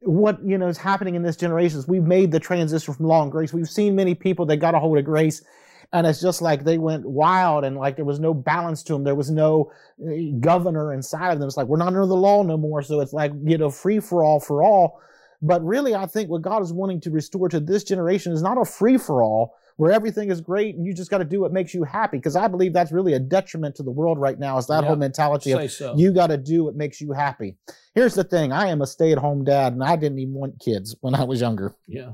what 0.00 0.38
you 0.42 0.56
know 0.56 0.66
is 0.66 0.78
happening 0.78 1.14
in 1.14 1.22
this 1.22 1.36
generation 1.36 1.78
is 1.78 1.86
we've 1.86 2.04
made 2.04 2.32
the 2.32 2.40
transition 2.40 2.94
from 2.94 3.06
law 3.06 3.22
and 3.22 3.30
grace. 3.30 3.52
We've 3.52 3.68
seen 3.68 3.96
many 3.96 4.14
people 4.14 4.46
that 4.46 4.56
got 4.56 4.74
a 4.74 4.78
hold 4.78 4.96
of 4.96 5.04
grace, 5.04 5.44
and 5.92 6.06
it's 6.06 6.22
just 6.22 6.40
like 6.40 6.64
they 6.64 6.78
went 6.78 7.04
wild 7.04 7.66
and 7.66 7.76
like 7.76 7.96
there 7.96 8.06
was 8.06 8.18
no 8.18 8.32
balance 8.32 8.82
to 8.84 8.94
them. 8.94 9.04
There 9.04 9.14
was 9.14 9.30
no 9.30 9.70
eh, 10.10 10.30
governor 10.40 10.94
inside 10.94 11.32
of 11.32 11.38
them. 11.38 11.48
It's 11.48 11.58
like 11.58 11.66
we're 11.66 11.76
not 11.76 11.88
under 11.88 12.06
the 12.06 12.16
law 12.16 12.42
no 12.42 12.56
more, 12.56 12.80
so 12.80 13.00
it's 13.00 13.12
like 13.12 13.32
you 13.44 13.58
know 13.58 13.68
free 13.68 14.00
for 14.00 14.24
all 14.24 14.40
for 14.40 14.62
all. 14.62 15.02
But 15.42 15.62
really, 15.62 15.94
I 15.94 16.06
think 16.06 16.30
what 16.30 16.40
God 16.40 16.62
is 16.62 16.72
wanting 16.72 17.02
to 17.02 17.10
restore 17.10 17.50
to 17.50 17.60
this 17.60 17.84
generation 17.84 18.32
is 18.32 18.42
not 18.42 18.56
a 18.56 18.64
free 18.64 18.96
for 18.96 19.22
all 19.22 19.54
where 19.78 19.92
everything 19.92 20.28
is 20.28 20.40
great 20.40 20.74
and 20.74 20.84
you 20.84 20.92
just 20.92 21.08
got 21.08 21.18
to 21.18 21.24
do 21.24 21.40
what 21.40 21.52
makes 21.52 21.72
you 21.72 21.84
happy. 21.84 22.18
Because 22.18 22.34
I 22.34 22.48
believe 22.48 22.72
that's 22.72 22.90
really 22.90 23.14
a 23.14 23.20
detriment 23.20 23.76
to 23.76 23.84
the 23.84 23.92
world 23.92 24.18
right 24.18 24.38
now. 24.38 24.58
Is 24.58 24.66
that 24.66 24.82
whole 24.82 24.96
mentality 24.96 25.52
of 25.52 25.70
so. 25.70 25.94
you 25.96 26.12
got 26.12 26.26
to 26.26 26.36
do 26.36 26.64
what 26.64 26.74
makes 26.74 27.00
you 27.00 27.12
happy. 27.12 27.56
Here's 27.94 28.14
the 28.14 28.24
thing: 28.24 28.52
I 28.52 28.66
am 28.66 28.82
a 28.82 28.86
stay-at-home 28.86 29.44
dad, 29.44 29.72
and 29.72 29.82
I 29.82 29.94
didn't 29.94 30.18
even 30.18 30.34
want 30.34 30.60
kids 30.60 30.96
when 31.00 31.14
I 31.14 31.22
was 31.22 31.40
younger. 31.40 31.74
Yeah. 31.86 32.12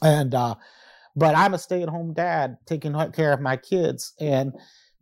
And 0.00 0.32
uh, 0.32 0.54
but 1.16 1.36
I'm 1.36 1.54
a 1.54 1.58
stay-at-home 1.58 2.14
dad, 2.14 2.56
taking 2.66 2.94
care 3.12 3.32
of 3.32 3.40
my 3.40 3.56
kids, 3.56 4.14
and 4.20 4.52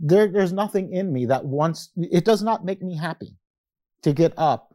there, 0.01 0.27
there's 0.27 0.55
nothing 0.55 0.95
in 0.95 1.13
me 1.13 1.27
that 1.27 1.45
wants. 1.45 1.91
It 1.97 2.25
does 2.25 2.43
not 2.43 2.65
make 2.65 2.81
me 2.83 2.97
happy 2.97 3.37
to 4.03 4.15
get 4.15 4.33
up 4.39 4.75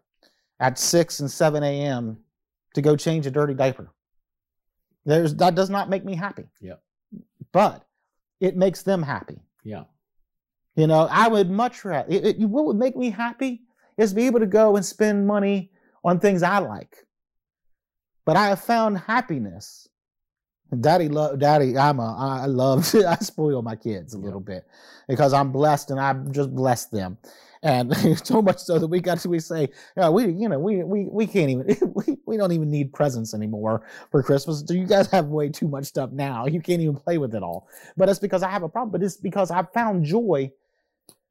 at 0.60 0.78
six 0.78 1.20
and 1.20 1.32
seven 1.32 1.64
a.m. 1.64 2.18
to 2.76 2.84
go 2.84 2.96
change 2.96 3.26
a 3.26 3.32
dirty 3.32 3.56
diaper. 3.56 3.92
There's 5.06 5.36
that 5.38 5.56
does 5.56 5.72
not 5.72 5.90
make 5.90 6.06
me 6.06 6.16
happy. 6.16 6.44
Yeah 6.62 6.76
but 7.56 7.88
it 8.42 8.58
makes 8.58 8.82
them 8.82 9.02
happy. 9.02 9.40
Yeah. 9.64 9.86
You 10.76 10.88
know, 10.88 11.08
I 11.10 11.30
would 11.30 11.50
much 11.50 11.86
rather, 11.86 12.12
it, 12.12 12.26
it, 12.26 12.40
what 12.50 12.66
would 12.66 12.76
make 12.76 12.98
me 12.98 13.10
happy 13.10 13.62
is 13.98 14.14
be 14.14 14.26
able 14.26 14.42
to 14.42 14.46
go 14.46 14.76
and 14.76 14.86
spend 14.86 15.26
money 15.26 15.72
on 16.04 16.20
things 16.20 16.44
I 16.44 16.58
like. 16.58 17.08
But 18.26 18.36
I 18.36 18.48
have 18.48 18.60
found 18.60 18.98
happiness. 18.98 19.88
Daddy, 20.82 21.08
love, 21.08 21.40
daddy, 21.40 21.78
I'm 21.78 22.02
a, 22.02 22.42
I 22.42 22.48
love, 22.48 22.94
I 23.08 23.16
spoil 23.22 23.62
my 23.62 23.78
kids 23.78 24.14
a 24.14 24.18
little 24.18 24.42
bit 24.42 24.68
because 25.08 25.32
I'm 25.32 25.54
blessed 25.54 25.92
and 25.92 26.00
I 26.00 26.12
just 26.32 26.54
bless 26.54 26.88
them 26.88 27.18
and 27.66 27.94
so 28.26 28.42
much 28.42 28.60
so 28.60 28.78
that 28.78 28.88
we 28.88 29.02
got 29.02 29.20
to 29.20 29.30
we 29.30 29.40
say, 29.40 29.70
yeah, 29.98 30.08
we 30.08 30.32
you 30.32 30.48
know 30.48 30.60
we 30.60 30.84
we 30.84 31.08
we 31.12 31.28
can't 31.28 31.50
even 31.50 31.66
we, 31.96 32.18
we 32.26 32.38
don't 32.38 32.52
even 32.52 32.70
need 32.70 32.94
presents 32.94 33.34
anymore 33.34 33.86
for 34.12 34.24
Christmas. 34.24 34.62
Do 34.62 34.76
you 34.78 34.86
guys 34.86 35.08
have 35.08 35.26
way 35.26 35.50
too 35.50 35.68
much 35.68 35.86
stuff 35.86 36.12
now? 36.12 36.46
You 36.46 36.62
can't 36.62 36.82
even 36.82 36.96
play 36.96 37.18
with 37.18 37.34
it 37.34 37.44
all. 37.44 37.68
But 37.98 38.08
it's 38.08 38.20
because 38.20 38.44
I 38.44 38.52
have 38.52 38.64
a 38.64 38.70
problem. 38.70 38.92
But 38.92 39.04
it's 39.04 39.18
because 39.18 39.52
I 39.52 39.64
found 39.64 40.06
joy 40.06 40.52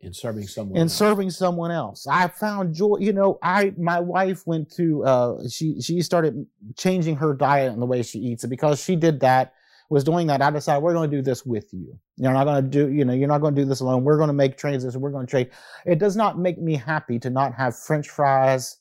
in 0.01 0.13
serving 0.13 0.49
someone 0.49 0.77
in 0.77 0.83
else. 0.83 0.95
serving 0.95 1.31
someone 1.31 1.71
else. 1.71 2.07
I 2.11 2.27
found 2.29 2.75
joy. 2.75 2.97
You 2.99 3.13
know, 3.13 3.39
I 3.41 3.73
my 3.79 4.01
wife 4.01 4.45
went 4.45 4.71
to 4.73 5.05
uh 5.05 5.49
she 5.49 5.81
she 5.81 6.03
started 6.03 6.47
changing 6.77 7.17
her 7.17 7.33
diet 7.33 7.73
and 7.73 7.81
the 7.81 7.87
way 7.87 8.03
she 8.03 8.19
eats 8.19 8.43
it 8.43 8.49
because 8.49 8.83
she 8.83 8.97
did 8.97 9.21
that 9.21 9.55
was 9.91 10.05
doing 10.05 10.27
that, 10.29 10.43
I 10.43 10.51
decided 10.51 10.83
we're 10.83 10.95
going 10.95 11.11
to 11.11 11.17
do 11.17 11.23
this 11.23 11.45
with 11.45 11.73
you. 11.73 11.99
You're 12.17 12.33
not 12.33 12.45
going 12.45 12.65
to 12.65 12.69
do, 12.69 12.93
you 12.93 13.05
know, 13.05 13.13
you're 13.13 13.29
not 13.29 13.41
going 13.41 13.55
to 13.55 13.63
do 13.63 13.69
this 13.69 13.81
alone. 13.81 14.05
We're 14.05 14.17
going 14.17 14.29
to 14.29 14.35
make 14.35 14.57
transition. 14.57 15.01
We're 15.01 15.11
going 15.11 15.27
to 15.27 15.31
trade. 15.31 15.51
It 15.85 15.99
does 15.99 16.17
not 16.17 16.39
make 16.39 16.59
me 16.59 16.77
happy 16.77 17.19
to 17.21 17.31
not 17.31 17.55
have 17.55 17.77
French 17.77 18.09
fries 18.09 18.79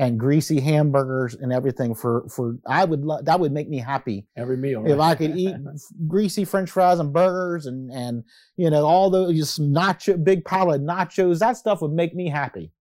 and 0.00 0.18
greasy 0.18 0.60
hamburgers 0.60 1.34
and 1.34 1.52
everything 1.52 1.94
for 1.94 2.26
for 2.28 2.56
I 2.66 2.86
would 2.86 3.04
love 3.04 3.26
that 3.26 3.38
would 3.38 3.52
make 3.52 3.68
me 3.68 3.76
happy 3.78 4.26
every 4.34 4.56
meal 4.56 4.80
right? 4.80 4.92
if 4.92 4.98
I 4.98 5.14
could 5.14 5.36
eat 5.36 5.54
greasy 6.08 6.46
French 6.46 6.70
fries 6.70 7.00
and 7.00 7.12
burgers 7.12 7.66
and 7.66 7.90
and 7.92 8.24
you 8.56 8.70
know 8.70 8.86
all 8.86 9.10
those 9.10 9.58
nacho 9.58 10.22
big 10.24 10.46
pile 10.46 10.72
of 10.72 10.80
nachos 10.80 11.40
that 11.40 11.58
stuff 11.58 11.82
would 11.82 11.92
make 11.92 12.14
me 12.14 12.30
happy. 12.30 12.72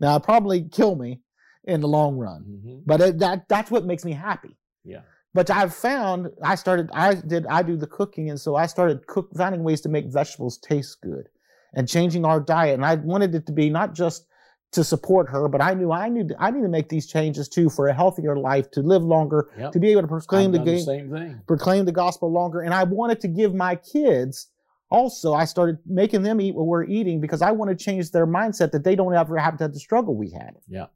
Now 0.00 0.16
it'd 0.16 0.24
probably 0.24 0.68
kill 0.70 0.96
me 0.96 1.22
in 1.64 1.80
the 1.80 1.88
long 1.88 2.16
run, 2.16 2.44
mm-hmm. 2.46 2.78
but 2.84 3.00
it, 3.00 3.18
that 3.20 3.48
that's 3.48 3.70
what 3.70 3.86
makes 3.86 4.04
me 4.04 4.12
happy. 4.12 4.56
Yeah. 4.84 5.00
But 5.36 5.50
I've 5.50 5.74
found 5.74 6.30
I 6.42 6.56
started 6.56 6.90
I 6.92 7.14
did 7.14 7.46
I 7.46 7.62
do 7.62 7.76
the 7.76 7.86
cooking 7.86 8.30
and 8.30 8.40
so 8.40 8.56
I 8.56 8.66
started 8.66 9.06
cook 9.06 9.28
finding 9.36 9.62
ways 9.62 9.80
to 9.82 9.88
make 9.88 10.06
vegetables 10.06 10.58
taste 10.58 11.00
good 11.02 11.28
and 11.74 11.88
changing 11.88 12.24
our 12.24 12.40
diet 12.40 12.74
and 12.74 12.84
I 12.84 12.96
wanted 12.96 13.34
it 13.34 13.46
to 13.46 13.52
be 13.52 13.70
not 13.70 13.94
just 13.94 14.26
to 14.72 14.84
support 14.84 15.28
her, 15.30 15.48
but 15.48 15.62
I 15.62 15.74
knew 15.74 15.92
I 15.92 16.08
knew 16.08 16.28
I 16.38 16.50
need 16.50 16.62
to 16.62 16.68
make 16.68 16.88
these 16.88 17.06
changes 17.06 17.48
too 17.48 17.70
for 17.70 17.88
a 17.88 17.94
healthier 17.94 18.36
life, 18.36 18.70
to 18.72 18.80
live 18.80 19.02
longer, 19.02 19.48
yep. 19.58 19.72
to 19.72 19.78
be 19.78 19.90
able 19.90 20.02
to 20.02 20.08
proclaim 20.08 20.52
the, 20.52 20.58
the 20.58 20.80
same 20.80 21.10
thing. 21.10 21.40
proclaim 21.46 21.84
the 21.84 21.92
gospel 21.92 22.30
longer. 22.32 22.60
And 22.60 22.74
I 22.74 22.84
wanted 22.84 23.20
to 23.20 23.28
give 23.28 23.54
my 23.54 23.76
kids 23.76 24.48
also. 24.90 25.34
I 25.34 25.44
started 25.44 25.78
making 25.86 26.22
them 26.22 26.40
eat 26.40 26.54
what 26.54 26.66
we're 26.66 26.84
eating 26.84 27.20
because 27.20 27.42
I 27.42 27.52
want 27.52 27.70
to 27.70 27.84
change 27.84 28.10
their 28.10 28.26
mindset 28.26 28.72
that 28.72 28.84
they 28.84 28.96
don't 28.96 29.14
ever 29.14 29.38
have 29.38 29.56
to 29.58 29.64
have 29.64 29.72
the 29.72 29.80
struggle 29.80 30.14
we 30.16 30.30
had. 30.30 30.56
Yeah. 30.68 30.86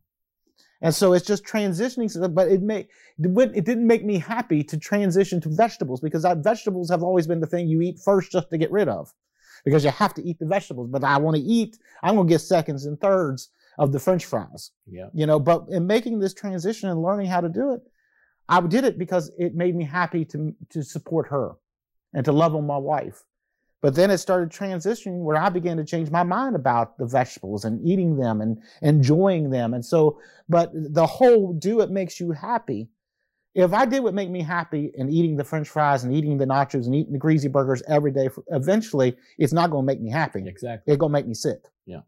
And 0.83 0.95
so 0.95 1.13
it's 1.13 1.27
just 1.27 1.45
transitioning, 1.45 2.35
but 2.35 2.49
it 2.49 2.63
may, 2.63 2.89
it 3.19 3.65
didn't 3.65 3.87
make 3.87 4.05
me 4.05 4.19
happy 4.19 4.65
to 4.65 4.79
transition 4.79 5.41
to 5.43 5.51
vegetables 5.51 6.01
because 6.01 6.25
vegetables 6.39 6.89
have 6.91 7.03
always 7.03 7.27
been 7.27 7.41
the 7.41 7.47
thing 7.47 7.69
you 7.69 7.83
eat 7.83 7.99
first 8.03 8.33
just 8.33 8.49
to 8.51 8.59
get 8.59 8.73
rid 8.73 8.89
of 8.89 9.13
because 9.65 9.85
you 9.85 9.91
have 9.91 10.15
to 10.15 10.23
eat 10.23 10.39
the 10.39 10.47
vegetables. 10.47 10.89
But 10.91 11.05
I 11.05 11.19
want 11.19 11.37
to 11.37 11.43
eat, 11.43 11.79
I'm 12.03 12.15
going 12.15 12.27
to 12.27 12.33
get 12.33 12.41
seconds 12.41 12.87
and 12.87 12.99
thirds 12.99 13.51
of 13.79 13.93
the 13.93 14.01
french 14.01 14.25
fries. 14.25 14.71
Yeah. 14.87 15.09
You 15.13 15.27
know, 15.27 15.39
but 15.39 15.67
in 15.69 15.87
making 15.87 16.19
this 16.19 16.33
transition 16.33 16.89
and 16.89 17.03
learning 17.03 17.27
how 17.27 17.43
to 17.43 17.49
do 17.49 17.75
it, 17.75 17.83
I 18.49 18.61
did 18.63 18.85
it 18.85 18.99
because 18.99 19.31
it 19.39 19.55
made 19.55 19.77
me 19.77 19.85
happy 19.85 20.25
to, 20.27 20.55
to 20.71 20.83
support 20.83 21.29
her 21.29 21.53
and 22.15 22.25
to 22.25 22.33
love 22.33 22.55
on 22.55 22.67
my 22.67 22.79
wife. 22.79 23.23
But 23.83 23.95
then 23.95 24.11
it 24.11 24.19
started 24.19 24.51
transitioning 24.51 25.23
where 25.23 25.37
I 25.37 25.49
began 25.49 25.77
to 25.79 25.85
change 25.85 26.11
my 26.11 26.23
mind 26.23 26.55
about 26.55 26.99
the 26.99 27.07
vegetables 27.07 27.65
and 27.65 27.81
eating 27.87 28.17
them 28.17 28.41
and 28.41 28.61
enjoying 28.83 29.51
them. 29.51 29.73
And 29.73 29.85
so, 29.85 30.21
but 30.49 30.71
the 30.75 31.07
whole 31.07 31.55
do 31.55 31.81
it 31.81 31.91
makes 31.91 32.21
you 32.21 32.33
happy. 32.33 32.89
If 33.55 33.73
I 33.73 33.87
did 33.87 34.01
what 34.01 34.15
make 34.15 34.31
me 34.31 34.43
happy 34.43 34.93
and 34.97 35.11
eating 35.11 35.37
the 35.37 35.45
french 35.45 35.69
fries 35.69 36.05
and 36.05 36.15
eating 36.15 36.39
the 36.39 36.45
nachos 36.45 36.87
and 36.87 36.95
eating 36.95 37.13
the 37.13 37.19
greasy 37.19 37.49
burgers 37.49 37.83
every 37.89 38.13
day, 38.13 38.29
eventually 38.49 39.17
it's 39.39 39.53
not 39.53 39.71
going 39.71 39.83
to 39.83 39.87
make 39.87 40.01
me 40.01 40.11
happy. 40.11 40.47
Exactly. 40.47 40.93
It's 40.93 41.01
going 41.01 41.11
to 41.11 41.19
make 41.19 41.27
me 41.27 41.35
sick. 41.35 41.65
Yeah. 41.87 42.01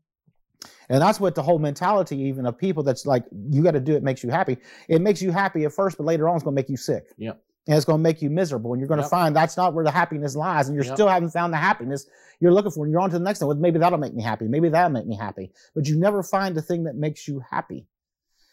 And 0.88 1.02
that's 1.02 1.18
what 1.18 1.34
the 1.34 1.42
whole 1.42 1.58
mentality, 1.58 2.16
even 2.18 2.46
of 2.46 2.56
people 2.56 2.82
that's 2.82 3.06
like, 3.06 3.24
you 3.50 3.62
got 3.62 3.72
to 3.72 3.80
do 3.80 3.96
it 3.96 4.02
makes 4.02 4.22
you 4.22 4.30
happy. 4.30 4.58
It 4.88 5.00
makes 5.00 5.20
you 5.20 5.32
happy 5.32 5.64
at 5.64 5.72
first, 5.72 5.96
but 5.96 6.04
later 6.04 6.28
on 6.28 6.36
it's 6.36 6.44
going 6.44 6.54
to 6.54 6.60
make 6.60 6.68
you 6.68 6.76
sick. 6.76 7.06
Yep 7.16 7.42
and 7.66 7.76
it's 7.76 7.84
going 7.84 7.98
to 7.98 8.02
make 8.02 8.20
you 8.20 8.28
miserable. 8.28 8.72
And 8.72 8.80
you're 8.80 8.88
going 8.88 8.98
yep. 8.98 9.06
to 9.06 9.10
find 9.10 9.36
that's 9.36 9.56
not 9.56 9.72
where 9.72 9.84
the 9.84 9.90
happiness 9.90 10.34
lies. 10.34 10.68
And 10.68 10.74
you're 10.74 10.84
yep. 10.84 10.94
still 10.94 11.08
haven't 11.08 11.30
found 11.30 11.52
the 11.52 11.58
happiness 11.58 12.06
you're 12.40 12.52
looking 12.52 12.72
for. 12.72 12.84
And 12.84 12.92
you're 12.92 13.00
on 13.00 13.10
to 13.10 13.18
the 13.18 13.24
next 13.24 13.40
one. 13.40 13.48
Well, 13.48 13.56
maybe 13.56 13.78
that'll 13.78 13.98
make 13.98 14.14
me 14.14 14.22
happy. 14.22 14.48
Maybe 14.48 14.68
that'll 14.68 14.90
make 14.90 15.06
me 15.06 15.16
happy. 15.16 15.52
But 15.74 15.86
you 15.86 15.96
never 15.96 16.22
find 16.22 16.56
the 16.56 16.62
thing 16.62 16.84
that 16.84 16.96
makes 16.96 17.28
you 17.28 17.42
happy. 17.48 17.86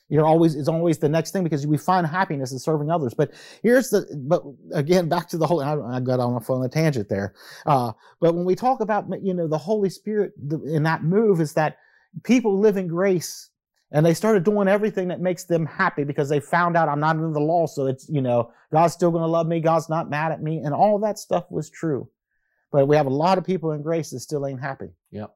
You're 0.09 0.25
always, 0.25 0.55
it's 0.55 0.67
always 0.67 0.97
the 0.97 1.09
next 1.09 1.31
thing 1.31 1.43
because 1.43 1.67
we 1.67 1.77
find 1.77 2.05
happiness 2.05 2.51
in 2.51 2.59
serving 2.59 2.89
others. 2.89 3.13
But 3.13 3.31
here's 3.61 3.89
the, 3.89 4.07
but 4.15 4.43
again, 4.73 5.07
back 5.07 5.27
to 5.29 5.37
the 5.37 5.45
whole, 5.45 5.61
I, 5.61 5.97
I 5.97 5.99
got 5.99 6.19
on 6.19 6.33
a, 6.33 6.51
on 6.51 6.65
a 6.65 6.69
tangent 6.69 7.09
there. 7.09 7.33
Uh, 7.65 7.91
but 8.19 8.33
when 8.33 8.45
we 8.45 8.55
talk 8.55 8.79
about, 8.81 9.05
you 9.23 9.33
know, 9.33 9.47
the 9.47 9.57
Holy 9.57 9.89
Spirit 9.89 10.33
the, 10.37 10.61
in 10.63 10.83
that 10.83 11.03
move 11.03 11.41
is 11.41 11.53
that 11.53 11.77
people 12.23 12.59
live 12.59 12.77
in 12.77 12.87
grace 12.87 13.48
and 13.91 14.05
they 14.05 14.13
started 14.13 14.43
doing 14.43 14.67
everything 14.67 15.07
that 15.07 15.19
makes 15.19 15.45
them 15.45 15.65
happy 15.65 16.03
because 16.03 16.29
they 16.29 16.39
found 16.39 16.77
out 16.77 16.87
I'm 16.87 16.99
not 16.99 17.15
under 17.15 17.33
the 17.33 17.39
law. 17.39 17.65
So 17.65 17.87
it's, 17.87 18.07
you 18.07 18.21
know, 18.21 18.51
God's 18.71 18.93
still 18.93 19.09
going 19.09 19.23
to 19.23 19.27
love 19.27 19.47
me. 19.47 19.59
God's 19.59 19.89
not 19.89 20.09
mad 20.09 20.31
at 20.31 20.43
me. 20.43 20.59
And 20.59 20.73
all 20.73 20.99
that 20.99 21.17
stuff 21.17 21.45
was 21.49 21.69
true. 21.69 22.07
But 22.71 22.87
we 22.87 22.95
have 22.95 23.07
a 23.07 23.09
lot 23.09 23.39
of 23.39 23.45
people 23.45 23.71
in 23.71 23.81
grace 23.81 24.11
that 24.11 24.19
still 24.19 24.45
ain't 24.45 24.61
happy. 24.61 24.89
Yep. 25.11 25.33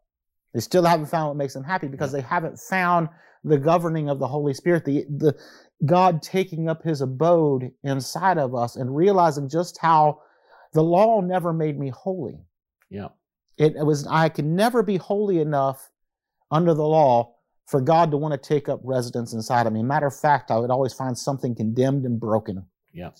They 0.54 0.60
still 0.60 0.84
haven't 0.84 1.08
found 1.08 1.30
what 1.30 1.38
makes 1.38 1.56
them 1.56 1.64
happy 1.64 1.88
because 1.88 2.14
yep. 2.14 2.22
they 2.22 2.28
haven't 2.28 2.60
found 2.60 3.10
the 3.44 3.58
governing 3.58 4.08
of 4.08 4.20
the 4.20 4.28
Holy 4.28 4.54
Spirit, 4.54 4.86
the, 4.86 5.04
the 5.10 5.36
God 5.84 6.22
taking 6.22 6.70
up 6.70 6.84
his 6.84 7.02
abode 7.02 7.72
inside 7.84 8.38
of 8.38 8.54
us 8.54 8.76
and 8.76 8.96
realizing 8.96 9.50
just 9.50 9.80
how 9.80 10.22
the 10.74 10.84
law 10.84 11.22
never 11.22 11.54
made 11.54 11.80
me 11.80 11.90
holy. 11.90 12.38
Yeah. 12.92 13.10
It, 13.58 13.76
it 13.76 13.86
was, 13.86 14.06
I 14.06 14.30
could 14.30 14.46
never 14.46 14.84
be 14.84 14.98
holy 14.98 15.40
enough 15.40 15.90
under 16.52 16.76
the 16.76 16.84
law 16.84 17.33
for 17.66 17.82
God 17.82 18.12
to 18.12 18.18
want 18.18 18.34
to 18.34 18.50
take 18.50 18.70
up 18.70 18.80
residence 18.84 19.34
inside 19.34 19.68
of 19.68 19.74
me. 19.74 19.84
Matter 19.84 20.08
of 20.08 20.16
fact, 20.16 20.52
I 20.52 20.58
would 20.58 20.72
always 20.72 20.94
find 20.94 21.18
something 21.18 21.56
condemned 21.56 22.06
and 22.06 22.20
broken. 22.20 22.66
Yeah. 22.92 23.12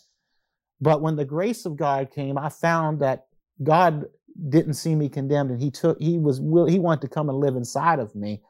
But 0.82 1.02
when 1.02 1.16
the 1.16 1.26
grace 1.26 1.66
of 1.66 1.78
God 1.78 2.12
came, 2.12 2.38
I 2.38 2.50
found 2.50 3.00
that 3.02 3.28
God 3.62 4.06
didn't 4.50 4.74
see 4.74 4.96
me 4.96 5.10
condemned 5.10 5.52
and 5.52 5.62
he 5.62 5.72
took, 5.72 6.00
he 6.02 6.18
was, 6.18 6.42
will, 6.42 6.66
he 6.66 6.80
wanted 6.80 7.02
to 7.02 7.08
come 7.08 7.30
and 7.30 7.38
live 7.38 7.56
inside 7.56 8.00
of 8.00 8.16
me. 8.16 8.42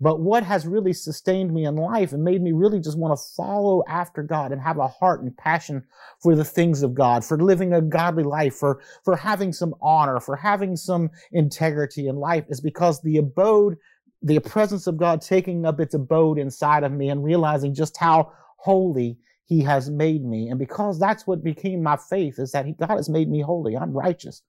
But 0.00 0.20
what 0.20 0.42
has 0.44 0.66
really 0.66 0.94
sustained 0.94 1.52
me 1.52 1.66
in 1.66 1.76
life 1.76 2.12
and 2.12 2.24
made 2.24 2.42
me 2.42 2.52
really 2.52 2.80
just 2.80 2.98
want 2.98 3.18
to 3.18 3.24
follow 3.36 3.84
after 3.86 4.22
God 4.22 4.50
and 4.50 4.60
have 4.60 4.78
a 4.78 4.88
heart 4.88 5.22
and 5.22 5.36
passion 5.36 5.84
for 6.22 6.34
the 6.34 6.44
things 6.44 6.82
of 6.82 6.94
God, 6.94 7.22
for 7.22 7.36
living 7.36 7.74
a 7.74 7.82
godly 7.82 8.24
life, 8.24 8.54
for, 8.54 8.80
for 9.04 9.14
having 9.14 9.52
some 9.52 9.74
honor, 9.82 10.18
for 10.18 10.36
having 10.36 10.74
some 10.74 11.10
integrity 11.32 12.08
in 12.08 12.16
life 12.16 12.46
is 12.48 12.62
because 12.62 13.02
the 13.02 13.18
abode 13.18 13.76
the 14.22 14.38
presence 14.40 14.86
of 14.86 14.96
God 14.96 15.20
taking 15.20 15.64
up 15.64 15.80
its 15.80 15.94
abode 15.94 16.38
inside 16.38 16.84
of 16.84 16.92
me 16.92 17.08
and 17.08 17.24
realizing 17.24 17.74
just 17.74 17.96
how 17.96 18.32
holy 18.56 19.18
he 19.46 19.62
has 19.62 19.90
made 19.90 20.24
me. 20.24 20.48
And 20.48 20.58
because 20.58 20.98
that's 20.98 21.26
what 21.26 21.42
became 21.42 21.82
my 21.82 21.96
faith 21.96 22.38
is 22.38 22.52
that 22.52 22.66
he, 22.66 22.72
God 22.72 22.96
has 22.96 23.08
made 23.08 23.28
me 23.28 23.40
holy. 23.40 23.76
I'm 23.76 23.92
righteous. 23.92 24.42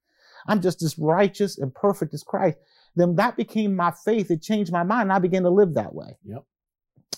I'm 0.47 0.61
just 0.61 0.81
as 0.81 0.97
righteous 0.97 1.57
and 1.57 1.73
perfect 1.73 2.13
as 2.13 2.23
Christ. 2.23 2.57
Then 2.95 3.15
that 3.15 3.37
became 3.37 3.75
my 3.75 3.91
faith. 3.91 4.29
It 4.29 4.41
changed 4.41 4.71
my 4.71 4.83
mind. 4.83 5.03
And 5.03 5.13
I 5.13 5.19
began 5.19 5.43
to 5.43 5.49
live 5.49 5.73
that 5.75 5.93
way. 5.93 6.17
Yep. 6.25 6.43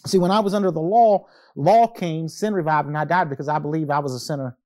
See, 0.06 0.18
when 0.18 0.32
I 0.32 0.42
was 0.42 0.54
under 0.54 0.72
the 0.72 0.82
law, 0.82 1.28
law 1.56 1.88
came, 1.88 2.28
sin 2.28 2.54
revived, 2.54 2.88
and 2.88 2.98
I 2.98 3.06
died 3.06 3.30
because 3.30 3.48
I 3.48 3.60
believed 3.60 3.90
I 3.90 4.00
was 4.00 4.14
a 4.14 4.20
sinner. 4.20 4.58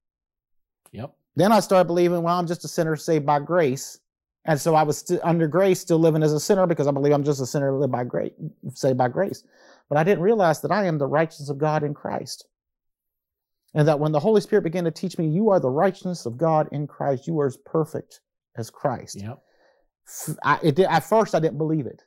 Yep. 0.92 1.14
Then 1.36 1.52
I 1.52 1.60
started 1.60 1.86
believing, 1.86 2.24
well, 2.24 2.38
I'm 2.38 2.48
just 2.48 2.66
a 2.66 2.68
sinner 2.68 2.96
saved 2.96 3.26
by 3.26 3.40
grace. 3.40 4.00
And 4.48 4.60
so 4.60 4.76
I 4.76 4.84
was 4.84 5.00
st- 5.00 5.20
under 5.24 5.48
grace, 5.48 5.82
still 5.82 6.00
living 6.00 6.24
as 6.24 6.32
a 6.32 6.40
sinner 6.40 6.66
because 6.66 6.88
I 6.88 6.92
believe 6.92 7.14
I'm 7.14 7.24
just 7.24 7.42
a 7.42 7.46
sinner 7.46 7.78
lived 7.78 7.92
by 7.92 8.06
grace, 8.06 8.32
saved 8.74 8.98
by 8.98 9.10
grace. 9.10 9.44
But 9.90 9.98
I 9.98 10.04
didn't 10.04 10.24
realize 10.24 10.62
that 10.62 10.72
I 10.72 10.86
am 10.86 10.98
the 10.98 11.06
righteousness 11.06 11.50
of 11.50 11.58
God 11.58 11.84
in 11.84 11.94
Christ. 11.94 12.48
And 13.74 13.88
that 13.88 14.00
when 14.00 14.14
the 14.14 14.20
Holy 14.20 14.40
Spirit 14.40 14.64
began 14.64 14.86
to 14.86 14.92
teach 14.92 15.18
me, 15.18 15.28
you 15.28 15.50
are 15.50 15.60
the 15.60 15.70
righteousness 15.70 16.26
of 16.26 16.38
God 16.38 16.70
in 16.72 16.88
Christ, 16.88 17.28
you 17.28 17.40
are 17.42 17.48
as 17.48 17.58
perfect 17.58 18.22
as 18.56 18.70
Christ. 18.70 19.22
Yep. 19.22 19.40
I, 20.44 20.60
it 20.64 20.76
did, 20.76 20.86
at 20.86 21.02
first, 21.02 21.36
I 21.36 21.40
didn't 21.40 21.58
believe 21.58 21.86
it. 21.86 22.04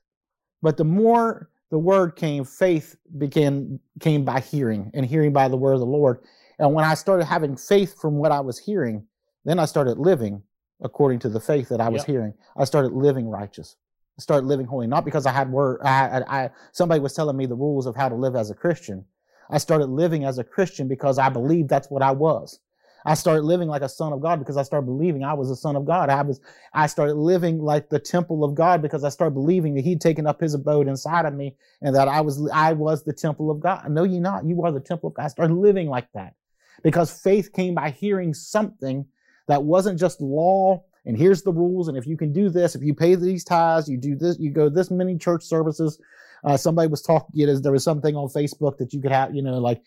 But 0.62 0.78
the 0.78 0.84
more 0.84 1.50
the 1.70 1.78
word 1.78 2.16
came, 2.16 2.44
faith 2.44 2.96
began 3.18 3.78
came 4.00 4.24
by 4.24 4.40
hearing, 4.40 4.90
and 4.94 5.04
hearing 5.04 5.32
by 5.32 5.48
the 5.48 5.56
word 5.56 5.74
of 5.74 5.80
the 5.80 5.86
Lord. 5.86 6.20
And 6.58 6.72
when 6.72 6.84
I 6.84 6.94
started 6.94 7.26
having 7.26 7.56
faith 7.56 8.00
from 8.00 8.14
what 8.14 8.32
I 8.32 8.40
was 8.40 8.58
hearing, 8.58 9.06
then 9.44 9.58
I 9.58 9.66
started 9.66 9.98
living 9.98 10.42
according 10.82 11.18
to 11.20 11.28
the 11.28 11.40
faith 11.40 11.68
that 11.68 11.80
I 11.80 11.88
was 11.88 12.02
Yep. 12.02 12.06
hearing. 12.06 12.34
I 12.56 12.64
started 12.64 12.92
living 12.92 13.28
righteous. 13.28 13.76
I 14.18 14.22
started 14.22 14.46
living 14.46 14.66
holy, 14.66 14.86
not 14.86 15.04
because 15.04 15.26
I 15.26 15.32
had 15.32 15.50
word. 15.50 15.80
I, 15.82 16.20
I, 16.20 16.44
I 16.44 16.50
somebody 16.72 17.00
was 17.00 17.14
telling 17.14 17.36
me 17.36 17.46
the 17.46 17.54
rules 17.54 17.86
of 17.86 17.96
how 17.96 18.08
to 18.08 18.14
live 18.14 18.36
as 18.36 18.50
a 18.50 18.54
Christian. 18.54 19.04
I 19.50 19.58
started 19.58 19.86
living 19.86 20.24
as 20.24 20.38
a 20.38 20.44
Christian 20.44 20.88
because 20.88 21.18
I 21.18 21.28
believed 21.28 21.68
that's 21.68 21.90
what 21.90 22.02
I 22.02 22.12
was. 22.12 22.60
I 23.04 23.14
started 23.14 23.42
living 23.42 23.68
like 23.68 23.82
a 23.82 23.88
son 23.88 24.12
of 24.12 24.20
God 24.20 24.38
because 24.38 24.56
I 24.58 24.62
started 24.62 24.86
believing 24.86 25.24
I 25.24 25.32
was 25.32 25.50
a 25.50 25.56
son 25.56 25.74
of 25.74 25.86
God. 25.86 26.10
I 26.10 26.20
was, 26.22 26.40
I 26.74 26.86
started 26.86 27.14
living 27.14 27.58
like 27.58 27.88
the 27.88 27.98
temple 27.98 28.44
of 28.44 28.54
God 28.54 28.82
because 28.82 29.04
I 29.04 29.08
started 29.08 29.34
believing 29.34 29.74
that 29.74 29.84
He'd 29.84 30.00
taken 30.02 30.26
up 30.26 30.40
His 30.40 30.54
abode 30.54 30.86
inside 30.86 31.24
of 31.24 31.34
me 31.34 31.56
and 31.80 31.94
that 31.96 32.08
I 32.08 32.20
was, 32.20 32.48
I 32.52 32.74
was 32.74 33.02
the 33.02 33.12
temple 33.14 33.50
of 33.50 33.60
God. 33.60 33.90
No, 33.90 34.04
you're 34.04 34.20
not. 34.20 34.44
You 34.44 34.62
are 34.64 34.72
the 34.72 34.80
temple 34.80 35.08
of 35.08 35.14
God. 35.14 35.24
I 35.24 35.28
started 35.28 35.54
living 35.54 35.88
like 35.88 36.12
that 36.12 36.34
because 36.82 37.10
faith 37.10 37.52
came 37.52 37.74
by 37.74 37.90
hearing 37.90 38.34
something 38.34 39.06
that 39.50 39.62
wasn't 39.62 39.98
just 39.98 40.20
law 40.20 40.82
and 41.06 41.16
here's 41.16 41.42
the 41.42 41.52
rules 41.52 41.88
and 41.88 41.96
if 41.96 42.06
you 42.06 42.16
can 42.16 42.32
do 42.32 42.48
this 42.48 42.74
if 42.74 42.82
you 42.82 42.94
pay 42.94 43.14
these 43.14 43.44
tithes 43.44 43.88
you 43.88 43.96
do 43.96 44.14
this 44.14 44.38
you 44.38 44.50
go 44.50 44.68
this 44.68 44.90
many 44.90 45.16
church 45.18 45.44
services. 45.44 46.00
Uh, 46.42 46.56
somebody 46.56 46.88
was 46.88 47.02
talking 47.02 47.28
you 47.34 47.46
know, 47.46 47.58
there 47.58 47.72
was 47.72 47.84
something 47.84 48.16
on 48.16 48.28
facebook 48.28 48.78
that 48.78 48.94
you 48.94 49.00
could 49.00 49.12
have 49.12 49.34
you 49.34 49.42
know 49.42 49.58
like 49.58 49.82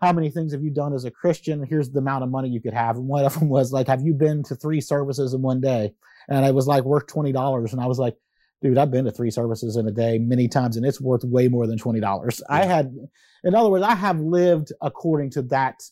how 0.00 0.12
many 0.12 0.30
things 0.30 0.52
have 0.52 0.62
you 0.62 0.70
done 0.70 0.94
as 0.94 1.04
a 1.04 1.10
christian? 1.10 1.64
Here's 1.66 1.90
the 1.90 1.98
amount 1.98 2.24
of 2.24 2.30
money 2.30 2.48
you 2.48 2.60
could 2.60 2.72
have. 2.72 2.96
And 2.96 3.08
one 3.08 3.24
of 3.24 3.34
them 3.38 3.48
was 3.48 3.72
like 3.72 3.88
have 3.88 4.02
you 4.02 4.14
been 4.14 4.42
to 4.44 4.54
three 4.54 4.80
services 4.80 5.34
in 5.34 5.42
one 5.42 5.60
day? 5.60 5.92
And 6.28 6.46
it 6.46 6.54
was 6.54 6.66
like 6.66 6.84
worth 6.84 7.06
$20 7.06 7.72
and 7.72 7.80
i 7.80 7.86
was 7.86 7.98
like 7.98 8.16
dude 8.62 8.78
i've 8.78 8.90
been 8.90 9.04
to 9.04 9.10
three 9.10 9.30
services 9.30 9.76
in 9.76 9.86
a 9.86 9.92
day 9.92 10.18
many 10.18 10.48
times 10.48 10.76
and 10.76 10.86
it's 10.86 11.00
worth 11.00 11.22
way 11.24 11.48
more 11.48 11.66
than 11.66 11.78
$20 11.78 12.40
i 12.48 12.64
had 12.64 12.96
in 13.44 13.54
other 13.54 13.68
words 13.68 13.84
i 13.84 13.94
have 13.94 14.18
lived 14.18 14.72
according 14.80 15.30
to 15.30 15.42
that 15.42 15.82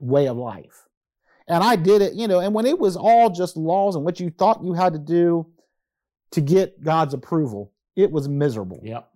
way 0.00 0.26
of 0.26 0.36
life 0.36 0.86
and 1.50 1.62
I 1.64 1.76
did 1.76 2.00
it, 2.00 2.14
you 2.14 2.26
know, 2.28 2.40
and 2.40 2.54
when 2.54 2.64
it 2.64 2.78
was 2.78 2.96
all 2.96 3.28
just 3.28 3.56
laws 3.56 3.96
and 3.96 4.04
what 4.04 4.20
you 4.20 4.30
thought 4.30 4.62
you 4.64 4.72
had 4.72 4.92
to 4.94 4.98
do 4.98 5.46
to 6.30 6.40
get 6.40 6.82
God's 6.82 7.12
approval, 7.12 7.72
it 7.96 8.10
was 8.10 8.28
miserable. 8.28 8.80
Yep. 8.82 9.08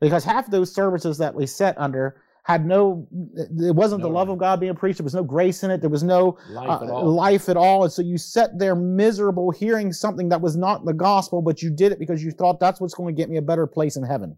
Because 0.00 0.24
half 0.24 0.50
those 0.50 0.74
services 0.74 1.18
that 1.18 1.34
we 1.34 1.46
sat 1.46 1.78
under 1.78 2.20
had 2.42 2.66
no, 2.66 3.06
it 3.12 3.74
wasn't 3.76 4.02
the 4.02 4.08
No. 4.08 4.14
love 4.14 4.28
of 4.28 4.38
God 4.38 4.58
being 4.58 4.74
preached. 4.74 4.98
There 4.98 5.04
was 5.04 5.14
no 5.14 5.22
grace 5.22 5.62
in 5.62 5.70
it. 5.70 5.80
There 5.80 5.88
was 5.88 6.02
no 6.02 6.36
Life 6.50 6.82
uh, 6.82 6.84
at 6.98 7.04
life 7.04 7.48
at 7.48 7.56
all. 7.56 7.84
And 7.84 7.92
so 7.92 8.02
you 8.02 8.18
sat 8.18 8.58
there 8.58 8.74
miserable 8.74 9.52
hearing 9.52 9.92
something 9.92 10.28
that 10.30 10.40
was 10.40 10.56
not 10.56 10.84
the 10.84 10.92
gospel, 10.92 11.40
but 11.40 11.62
you 11.62 11.70
did 11.70 11.92
it 11.92 12.00
because 12.00 12.24
you 12.24 12.32
thought 12.32 12.58
that's 12.58 12.80
what's 12.80 12.94
going 12.94 13.14
to 13.14 13.20
get 13.20 13.30
me 13.30 13.36
a 13.36 13.42
better 13.42 13.68
place 13.68 13.94
in 13.94 14.02
heaven. 14.02 14.36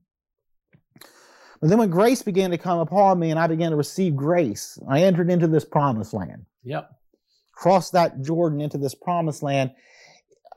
But 1.61 1.71
then 1.71 1.78
when 1.78 1.88
grace 1.88 2.21
began 2.21 2.50
to 2.50 2.59
come 2.59 2.78
upon 2.78 3.19
me 3.19 3.31
and 3.31 3.40
I 3.40 3.47
began 3.47 3.71
to 3.71 3.76
receive 3.76 4.14
grace, 4.14 4.78
I 4.87 5.00
entered 5.02 5.31
into 5.31 5.47
this 5.47 5.64
promised 5.64 6.12
land 6.12 6.45
Yep. 6.64 6.90
Cross 7.54 7.90
that 7.90 8.23
Jordan 8.23 8.61
into 8.61 8.78
this 8.78 8.95
promised 8.95 9.43
land. 9.43 9.73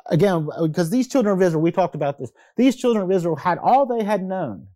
Again, 0.07 0.47
because 0.61 0.89
these 0.89 1.07
children 1.07 1.35
of 1.35 1.41
Israel, 1.41 1.61
we 1.61 1.71
talked 1.71 1.95
about 1.95 2.17
this, 2.17 2.31
these 2.55 2.75
children 2.75 3.03
of 3.03 3.11
Israel 3.11 3.35
had 3.35 3.57
all 3.57 3.85
they 3.85 4.03
had 4.03 4.23
known 4.23 4.67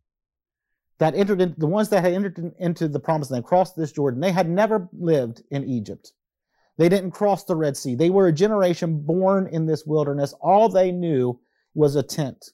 that 0.99 1.15
entered 1.15 1.41
in, 1.41 1.55
the 1.57 1.67
ones 1.67 1.89
that 1.89 2.03
had 2.03 2.13
entered 2.13 2.38
in- 2.38 2.53
into 2.60 2.88
the 2.88 2.99
promised 2.99 3.31
land, 3.31 3.45
crossed 3.45 3.75
this 3.75 3.91
Jordan. 3.91 4.19
They 4.19 4.31
had 4.31 4.49
never 4.49 4.88
lived 4.93 5.41
in 5.49 5.63
Egypt. 5.63 6.12
They 6.77 6.89
didn't 6.89 7.12
cross 7.12 7.43
the 7.43 7.55
Red 7.55 7.75
Sea. 7.75 7.95
They 7.95 8.10
were 8.10 8.27
a 8.27 8.34
generation 8.34 9.01
born 9.01 9.47
in 9.47 9.65
this 9.65 9.86
wilderness. 9.86 10.34
All 10.41 10.69
they 10.69 10.91
knew 10.91 11.39
was 11.73 11.95
a 11.95 12.03
tent. 12.03 12.51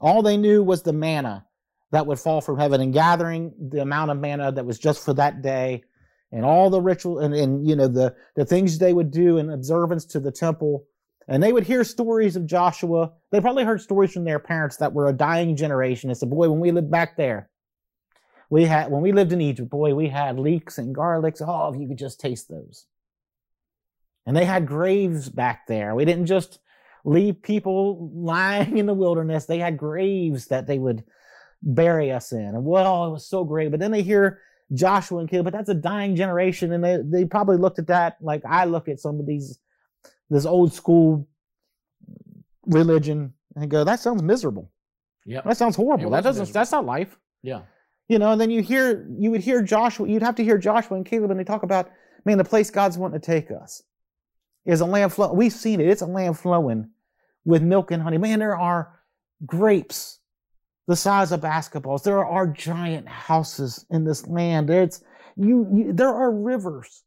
All 0.00 0.22
they 0.22 0.36
knew 0.36 0.62
was 0.62 0.82
the 0.82 0.92
manna 0.92 1.46
that 1.90 2.06
would 2.06 2.18
fall 2.18 2.40
from 2.40 2.58
heaven 2.58 2.80
and 2.80 2.92
gathering 2.92 3.54
the 3.70 3.80
amount 3.80 4.10
of 4.10 4.18
manna 4.18 4.52
that 4.52 4.66
was 4.66 4.78
just 4.78 5.04
for 5.04 5.14
that 5.14 5.42
day 5.42 5.82
and 6.36 6.44
all 6.44 6.68
the 6.68 6.82
ritual 6.82 7.18
and, 7.18 7.34
and 7.34 7.66
you 7.66 7.74
know 7.74 7.88
the 7.88 8.14
the 8.34 8.44
things 8.44 8.78
they 8.78 8.92
would 8.92 9.10
do 9.10 9.38
in 9.38 9.48
observance 9.50 10.04
to 10.04 10.20
the 10.20 10.30
temple. 10.30 10.86
And 11.28 11.42
they 11.42 11.52
would 11.52 11.64
hear 11.64 11.82
stories 11.82 12.36
of 12.36 12.46
joshua. 12.46 13.10
They 13.32 13.40
probably 13.40 13.64
heard 13.64 13.80
stories 13.80 14.12
from 14.12 14.24
their 14.24 14.38
parents 14.38 14.76
that 14.76 14.92
were 14.92 15.08
a 15.08 15.14
dying 15.14 15.56
generation. 15.56 16.10
And 16.10 16.16
said 16.16 16.28
boy 16.28 16.50
when 16.50 16.60
we 16.60 16.70
lived 16.70 16.90
back 16.90 17.16
there 17.16 17.48
we 18.50 18.66
had 18.66 18.90
when 18.90 19.00
we 19.00 19.12
lived 19.12 19.32
in 19.32 19.40
egypt 19.40 19.70
boy 19.70 19.94
we 19.94 20.08
had 20.08 20.38
leeks 20.38 20.76
and 20.76 20.94
garlics. 20.94 21.40
Oh 21.40 21.72
if 21.72 21.80
you 21.80 21.88
could 21.88 21.98
just 21.98 22.20
taste 22.20 22.50
those. 22.50 22.84
And 24.26 24.36
they 24.36 24.44
had 24.44 24.66
graves 24.66 25.30
back 25.30 25.66
there. 25.66 25.94
We 25.94 26.04
didn't 26.04 26.26
just 26.26 26.58
leave 27.04 27.40
people 27.40 28.10
lying 28.14 28.76
in 28.76 28.84
the 28.84 28.92
wilderness. 28.92 29.46
They 29.46 29.58
had 29.58 29.78
graves 29.78 30.48
that 30.48 30.66
they 30.66 30.78
would 30.78 31.02
bury 31.62 32.12
us 32.12 32.30
in. 32.30 32.44
And 32.44 32.66
well 32.66 33.06
it 33.06 33.12
was 33.12 33.26
so 33.26 33.42
great. 33.42 33.70
But 33.70 33.80
then 33.80 33.90
they 33.90 34.02
hear 34.02 34.42
Joshua 34.72 35.20
and 35.20 35.28
Caleb, 35.28 35.44
but 35.44 35.52
that's 35.52 35.68
a 35.68 35.74
dying 35.74 36.16
generation, 36.16 36.72
and 36.72 36.82
they 36.82 36.98
they 37.02 37.24
probably 37.24 37.56
looked 37.56 37.78
at 37.78 37.86
that 37.86 38.16
like 38.20 38.42
I 38.44 38.64
look 38.64 38.88
at 38.88 39.00
some 39.00 39.20
of 39.20 39.26
these 39.26 39.58
this 40.30 40.44
old 40.44 40.72
school 40.72 41.28
religion 42.66 43.32
and 43.54 43.70
go, 43.70 43.84
that 43.84 44.00
sounds 44.00 44.22
miserable. 44.22 44.70
Yeah, 45.24 45.40
That 45.44 45.56
sounds 45.56 45.76
horrible. 45.76 46.10
That 46.10 46.22
doesn't. 46.24 46.42
miserable. 46.42 46.60
That's 46.60 46.72
not 46.72 46.84
life. 46.84 47.16
Yeah. 47.42 47.62
You 48.08 48.18
know. 48.18 48.30
And 48.32 48.40
then 48.40 48.50
you 48.50 48.62
hear 48.62 49.06
you 49.18 49.30
would 49.30 49.40
hear 49.40 49.62
Joshua. 49.62 50.08
You'd 50.08 50.22
have 50.22 50.36
to 50.36 50.44
hear 50.44 50.58
Joshua 50.58 50.96
and 50.96 51.06
Caleb, 51.06 51.30
and 51.30 51.40
they 51.40 51.44
talk 51.44 51.62
about 51.62 51.90
man, 52.24 52.38
the 52.38 52.44
place 52.44 52.70
God's 52.70 52.98
wanting 52.98 53.20
to 53.20 53.24
take 53.26 53.50
us 53.50 53.82
is 54.64 54.80
a 54.80 54.84
land 54.86 55.12
flow. 55.12 55.32
We've 55.32 55.52
seen 55.52 55.80
it. 55.80 55.88
It's 55.88 56.02
a 56.02 56.06
land 56.06 56.38
flowing 56.38 56.90
with 57.44 57.62
milk 57.62 57.90
and 57.92 58.02
honey. 58.02 58.18
Man, 58.18 58.40
there 58.40 58.56
are 58.56 59.00
grapes 59.44 60.18
the 60.86 60.96
size 60.96 61.32
of 61.32 61.40
basketballs. 61.40 62.02
There 62.02 62.24
are 62.24 62.46
giant 62.46 63.08
houses 63.08 63.84
in 63.90 64.04
this 64.04 64.26
land. 64.26 64.68
There's 64.68 65.02
you, 65.36 65.68
you 65.72 65.92
there 65.92 66.14
are 66.14 66.30
rivers 66.30 67.04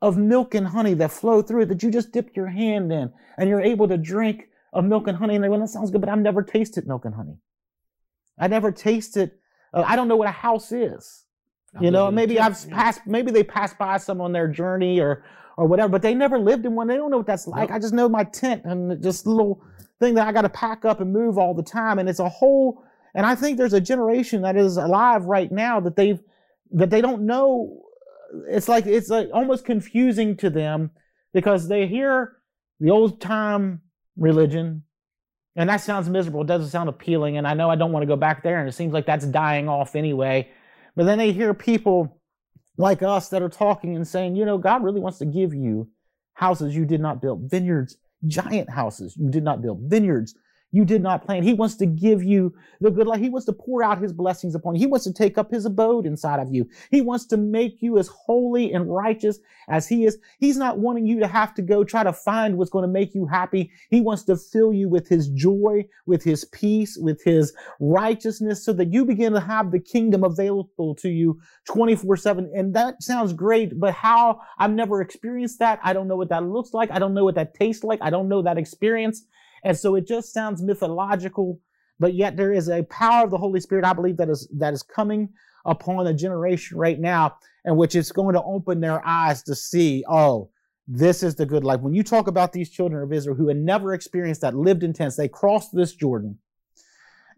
of 0.00 0.18
milk 0.18 0.54
and 0.54 0.66
honey 0.66 0.94
that 0.94 1.12
flow 1.12 1.42
through 1.42 1.62
it 1.62 1.66
that 1.66 1.82
you 1.82 1.90
just 1.90 2.12
dip 2.12 2.36
your 2.36 2.48
hand 2.48 2.92
in 2.92 3.12
and 3.38 3.48
you're 3.48 3.60
able 3.60 3.88
to 3.88 3.96
drink 3.96 4.48
of 4.72 4.84
milk 4.84 5.06
and 5.06 5.16
honey. 5.16 5.34
And 5.34 5.44
they 5.44 5.48
well, 5.48 5.60
that 5.60 5.68
sounds 5.68 5.90
good, 5.90 6.00
but 6.00 6.10
I've 6.10 6.18
never 6.18 6.42
tasted 6.42 6.86
milk 6.86 7.04
and 7.04 7.14
honey. 7.14 7.36
I 8.38 8.48
never 8.48 8.72
tasted. 8.72 9.32
Uh, 9.72 9.84
I 9.86 9.96
don't 9.96 10.08
know 10.08 10.16
what 10.16 10.28
a 10.28 10.32
house 10.32 10.72
is. 10.72 11.24
You 11.80 11.90
know, 11.90 12.10
maybe 12.10 12.38
I've 12.38 12.62
yeah. 12.68 12.74
passed. 12.74 13.06
Maybe 13.06 13.30
they 13.30 13.42
passed 13.42 13.78
by 13.78 13.96
some 13.96 14.20
on 14.20 14.32
their 14.32 14.46
journey 14.46 15.00
or 15.00 15.24
or 15.56 15.66
whatever, 15.66 15.88
but 15.88 16.02
they 16.02 16.14
never 16.14 16.38
lived 16.38 16.66
in 16.66 16.74
one. 16.74 16.86
They 16.86 16.96
don't 16.96 17.10
know 17.10 17.18
what 17.18 17.26
that's 17.26 17.46
like. 17.46 17.70
Nope. 17.70 17.76
I 17.76 17.78
just 17.78 17.94
know 17.94 18.08
my 18.08 18.24
tent 18.24 18.62
and 18.64 19.02
just 19.02 19.26
little 19.26 19.62
thing 19.98 20.14
that 20.14 20.26
I 20.26 20.32
got 20.32 20.42
to 20.42 20.48
pack 20.50 20.84
up 20.84 21.00
and 21.00 21.12
move 21.12 21.38
all 21.38 21.54
the 21.54 21.62
time, 21.62 21.98
and 21.98 22.08
it's 22.08 22.18
a 22.18 22.28
whole. 22.28 22.84
And 23.14 23.26
I 23.26 23.34
think 23.34 23.58
there's 23.58 23.72
a 23.72 23.80
generation 23.80 24.42
that 24.42 24.56
is 24.56 24.76
alive 24.76 25.24
right 25.24 25.50
now 25.50 25.80
that 25.80 25.96
they've 25.96 26.20
that 26.72 26.90
they 26.90 27.00
don't 27.00 27.22
know. 27.26 27.82
It's 28.48 28.68
like 28.68 28.86
it's 28.86 29.10
like 29.10 29.28
almost 29.32 29.64
confusing 29.64 30.36
to 30.38 30.50
them 30.50 30.90
because 31.34 31.68
they 31.68 31.86
hear 31.86 32.36
the 32.80 32.90
old 32.90 33.20
time 33.20 33.82
religion, 34.16 34.84
and 35.56 35.68
that 35.68 35.82
sounds 35.82 36.08
miserable. 36.08 36.42
It 36.42 36.46
doesn't 36.46 36.70
sound 36.70 36.88
appealing, 36.88 37.36
and 37.36 37.46
I 37.46 37.54
know 37.54 37.68
I 37.68 37.76
don't 37.76 37.92
want 37.92 38.02
to 38.02 38.08
go 38.08 38.16
back 38.16 38.42
there, 38.42 38.58
and 38.58 38.68
it 38.68 38.72
seems 38.72 38.92
like 38.92 39.06
that's 39.06 39.26
dying 39.26 39.68
off 39.68 39.94
anyway. 39.94 40.48
But 40.96 41.04
then 41.04 41.18
they 41.18 41.32
hear 41.32 41.52
people 41.54 42.20
like 42.78 43.02
us 43.02 43.28
that 43.28 43.42
are 43.42 43.48
talking 43.48 43.96
and 43.96 44.08
saying, 44.08 44.36
you 44.36 44.44
know, 44.46 44.56
God 44.56 44.82
really 44.82 45.00
wants 45.00 45.18
to 45.18 45.26
give 45.26 45.54
you 45.54 45.90
houses 46.34 46.74
you 46.74 46.86
did 46.86 47.00
not 47.00 47.20
build, 47.20 47.50
vineyards, 47.50 47.96
giant 48.26 48.70
houses 48.70 49.14
you 49.16 49.30
did 49.30 49.44
not 49.44 49.60
build, 49.60 49.80
vineyards 49.82 50.34
you 50.72 50.86
did 50.86 51.02
not 51.02 51.24
plan. 51.24 51.42
He 51.42 51.52
wants 51.52 51.76
to 51.76 51.86
give 51.86 52.24
you 52.24 52.54
the 52.80 52.90
good 52.90 53.06
life. 53.06 53.20
He 53.20 53.28
wants 53.28 53.46
to 53.46 53.52
pour 53.52 53.82
out 53.82 54.00
his 54.00 54.12
blessings 54.12 54.54
upon 54.54 54.74
you. 54.74 54.80
He 54.80 54.86
wants 54.86 55.04
to 55.04 55.12
take 55.12 55.36
up 55.36 55.50
his 55.50 55.66
abode 55.66 56.06
inside 56.06 56.40
of 56.40 56.52
you. 56.52 56.68
He 56.90 57.02
wants 57.02 57.26
to 57.26 57.36
make 57.36 57.82
you 57.82 57.98
as 57.98 58.08
holy 58.08 58.72
and 58.72 58.92
righteous 58.92 59.38
as 59.68 59.86
he 59.86 60.06
is. 60.06 60.18
He's 60.38 60.56
not 60.56 60.78
wanting 60.78 61.06
you 61.06 61.20
to 61.20 61.26
have 61.26 61.54
to 61.54 61.62
go 61.62 61.84
try 61.84 62.02
to 62.02 62.12
find 62.12 62.56
what's 62.56 62.70
going 62.70 62.84
to 62.84 62.92
make 62.92 63.14
you 63.14 63.26
happy. 63.26 63.70
He 63.90 64.00
wants 64.00 64.24
to 64.24 64.36
fill 64.36 64.72
you 64.72 64.88
with 64.88 65.08
his 65.08 65.28
joy, 65.28 65.86
with 66.06 66.24
his 66.24 66.46
peace, 66.46 66.96
with 66.96 67.22
his 67.22 67.52
righteousness 67.78 68.64
so 68.64 68.72
that 68.72 68.92
you 68.92 69.04
begin 69.04 69.34
to 69.34 69.40
have 69.40 69.70
the 69.70 69.80
kingdom 69.80 70.24
available 70.24 70.94
to 70.96 71.10
you 71.10 71.38
24 71.66 72.16
7. 72.16 72.50
And 72.54 72.74
that 72.74 73.02
sounds 73.02 73.34
great, 73.34 73.78
but 73.78 73.92
how? 73.92 74.40
I've 74.58 74.72
never 74.72 75.02
experienced 75.02 75.58
that. 75.58 75.80
I 75.82 75.92
don't 75.92 76.08
know 76.08 76.16
what 76.16 76.30
that 76.30 76.44
looks 76.44 76.72
like. 76.72 76.90
I 76.90 76.98
don't 76.98 77.14
know 77.14 77.24
what 77.24 77.34
that 77.34 77.54
tastes 77.54 77.84
like. 77.84 78.00
I 78.02 78.10
don't 78.10 78.28
know 78.28 78.42
that 78.42 78.56
experience. 78.58 79.26
And 79.64 79.76
so 79.76 79.94
it 79.94 80.06
just 80.06 80.32
sounds 80.32 80.62
mythological. 80.62 81.60
but 82.00 82.14
yet 82.14 82.36
there 82.36 82.52
is 82.52 82.68
a 82.68 82.82
power 82.84 83.24
of 83.24 83.30
the 83.30 83.38
Holy 83.38 83.60
Spirit, 83.60 83.84
I 83.84 83.92
believe, 83.92 84.16
that 84.16 84.28
is 84.28 84.48
that 84.58 84.72
is 84.72 84.82
coming 84.82 85.28
upon 85.64 86.06
a 86.06 86.14
generation 86.14 86.76
right 86.76 86.98
now, 86.98 87.36
and 87.64 87.76
which 87.76 87.94
is 87.94 88.10
going 88.10 88.34
to 88.34 88.42
open 88.42 88.80
their 88.80 89.06
eyes 89.06 89.42
to 89.44 89.54
see, 89.54 90.04
oh, 90.08 90.50
this 90.88 91.22
is 91.22 91.36
the 91.36 91.46
good 91.46 91.62
life. 91.64 91.80
When 91.80 91.94
you 91.94 92.02
talk 92.02 92.26
about 92.26 92.52
these 92.52 92.70
children 92.70 93.02
of 93.02 93.12
Israel 93.12 93.36
who 93.36 93.48
had 93.48 93.56
never 93.56 93.94
experienced 93.94 94.40
that, 94.40 94.54
lived 94.54 94.82
in 94.82 94.92
tents, 94.92 95.16
they 95.16 95.28
crossed 95.28 95.74
this 95.74 95.94
Jordan. 95.94 96.38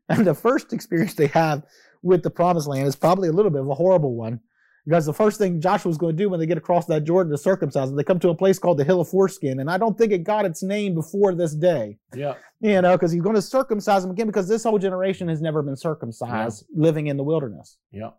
And 0.08 0.26
the 0.26 0.34
first 0.34 0.72
experience 0.76 1.14
they 1.14 1.26
have 1.28 1.64
with 2.02 2.22
the 2.22 2.30
promised 2.30 2.68
land 2.68 2.86
is 2.86 2.96
probably 2.96 3.28
a 3.28 3.32
little 3.32 3.50
bit 3.50 3.60
of 3.60 3.68
a 3.68 3.74
horrible 3.74 4.14
one. 4.14 4.40
Because 4.86 5.06
the 5.06 5.14
first 5.14 5.38
thing 5.38 5.62
Joshua's 5.62 5.96
going 5.96 6.14
to 6.14 6.22
do 6.22 6.28
when 6.28 6.38
they 6.38 6.46
get 6.46 6.58
across 6.58 6.84
that 6.86 7.04
Jordan 7.04 7.30
to 7.30 7.38
circumcise 7.38 7.88
them, 7.88 7.96
they 7.96 8.04
come 8.04 8.20
to 8.20 8.28
a 8.28 8.34
place 8.34 8.58
called 8.58 8.78
the 8.78 8.84
Hill 8.84 9.00
of 9.00 9.08
Foreskin. 9.08 9.60
And 9.60 9.70
I 9.70 9.78
don't 9.78 9.96
think 9.96 10.12
it 10.12 10.24
got 10.24 10.44
its 10.44 10.62
name 10.62 10.94
before 10.94 11.34
this 11.34 11.54
day. 11.54 11.96
Yeah. 12.14 12.34
You 12.60 12.82
know, 12.82 12.92
because 12.92 13.10
he's 13.10 13.22
going 13.22 13.34
to 13.34 13.42
circumcise 13.42 14.02
them 14.02 14.10
again 14.10 14.26
because 14.26 14.46
this 14.46 14.64
whole 14.64 14.78
generation 14.78 15.28
has 15.28 15.40
never 15.40 15.62
been 15.62 15.76
circumcised 15.76 16.66
yeah. 16.68 16.82
living 16.82 17.06
in 17.06 17.16
the 17.16 17.22
wilderness. 17.22 17.78
Yeah. 17.92 18.10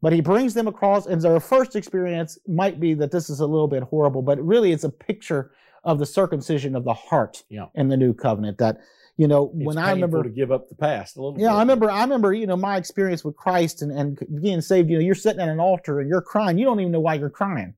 But 0.00 0.12
he 0.12 0.20
brings 0.20 0.54
them 0.54 0.68
across, 0.68 1.06
and 1.06 1.20
their 1.20 1.40
first 1.40 1.74
experience 1.74 2.38
might 2.46 2.80
be 2.80 2.94
that 2.94 3.10
this 3.10 3.28
is 3.28 3.40
a 3.40 3.46
little 3.46 3.68
bit 3.68 3.82
horrible, 3.82 4.22
but 4.22 4.38
really 4.40 4.72
it's 4.72 4.84
a 4.84 4.90
picture 4.90 5.52
of 5.84 5.98
the 5.98 6.06
circumcision 6.06 6.74
of 6.74 6.84
the 6.84 6.94
heart 6.94 7.44
yeah. 7.48 7.66
in 7.74 7.88
the 7.88 7.96
new 7.96 8.12
covenant. 8.12 8.58
That 8.58 8.78
you 9.16 9.28
know, 9.28 9.50
it's 9.54 9.64
when 9.64 9.78
I 9.78 9.92
remember 9.92 10.22
to 10.22 10.28
give 10.28 10.52
up 10.52 10.68
the 10.68 10.74
past 10.74 11.16
a 11.16 11.22
little. 11.22 11.40
Yeah, 11.40 11.48
bit. 11.48 11.54
I 11.54 11.60
remember. 11.60 11.90
I 11.90 12.02
remember. 12.02 12.34
You 12.34 12.46
know, 12.46 12.56
my 12.56 12.76
experience 12.76 13.24
with 13.24 13.36
Christ 13.36 13.80
and 13.80 13.90
and 13.90 14.42
being 14.42 14.60
saved. 14.60 14.90
You 14.90 14.98
know, 14.98 15.04
you're 15.04 15.14
sitting 15.14 15.40
at 15.40 15.48
an 15.48 15.58
altar 15.58 16.00
and 16.00 16.08
you're 16.08 16.20
crying. 16.20 16.58
You 16.58 16.66
don't 16.66 16.80
even 16.80 16.92
know 16.92 17.00
why 17.00 17.14
you're 17.14 17.30
crying, 17.30 17.74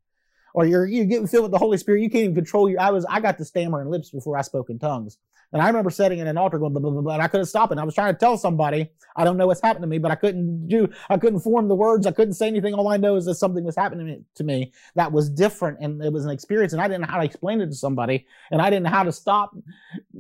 or 0.53 0.66
you're 0.66 0.87
you're 0.87 1.05
getting 1.05 1.29
filled 1.29 1.44
with 1.44 1.53
the 1.53 1.59
Holy 1.59 1.79
Spirit. 1.79 2.03
You 2.03 2.11
can't 2.11 2.24
even 2.24 2.35
control 2.35 2.68
your. 2.68 2.81
I 2.81 2.90
was. 2.90 3.07
I 3.09 3.20
got 3.20 3.38
the 3.38 3.44
stammering 3.44 3.88
lips 3.88 4.11
before 4.11 4.37
I 4.37 4.42
spoke 4.42 4.68
in 4.68 4.81
tongues. 4.81 5.16
And 5.52 5.62
I 5.62 5.66
remember 5.66 5.90
sitting 5.90 6.18
in 6.18 6.26
an 6.26 6.37
altar 6.37 6.58
going 6.58 6.72
blah, 6.72 6.80
blah, 6.80 6.90
blah, 6.90 7.00
blah, 7.00 7.14
and 7.14 7.22
I 7.22 7.28
couldn't 7.28 7.46
stop 7.46 7.70
it. 7.70 7.72
And 7.72 7.80
I 7.80 7.84
was 7.84 7.94
trying 7.94 8.12
to 8.12 8.18
tell 8.18 8.37
somebody, 8.37 8.90
I 9.16 9.24
don't 9.24 9.38
know 9.38 9.46
what's 9.46 9.62
happened 9.62 9.82
to 9.82 9.87
me, 9.87 9.98
but 9.98 10.11
I 10.11 10.14
couldn't 10.14 10.68
do, 10.68 10.88
I 11.08 11.16
couldn't 11.16 11.40
form 11.40 11.68
the 11.68 11.74
words. 11.74 12.06
I 12.06 12.12
couldn't 12.12 12.34
say 12.34 12.48
anything. 12.48 12.74
All 12.74 12.88
I 12.88 12.98
know 12.98 13.16
is 13.16 13.24
that 13.24 13.37
something 13.37 13.64
was 13.64 13.74
happening 13.74 14.24
to 14.34 14.44
me 14.44 14.72
that 14.94 15.11
was 15.11 15.30
different 15.30 15.78
and 15.80 16.02
it 16.02 16.12
was 16.12 16.24
an 16.24 16.30
experience 16.30 16.72
and 16.72 16.82
I 16.82 16.88
didn't 16.88 17.02
know 17.02 17.08
how 17.08 17.18
to 17.18 17.24
explain 17.24 17.61
it 17.61 17.66
to 17.66 17.74
somebody 17.74 18.26
and 18.50 18.61
I 18.61 18.68
didn't 18.68 18.84
know 18.84 18.90
how 18.90 19.04
to 19.04 19.12
stop 19.12 19.56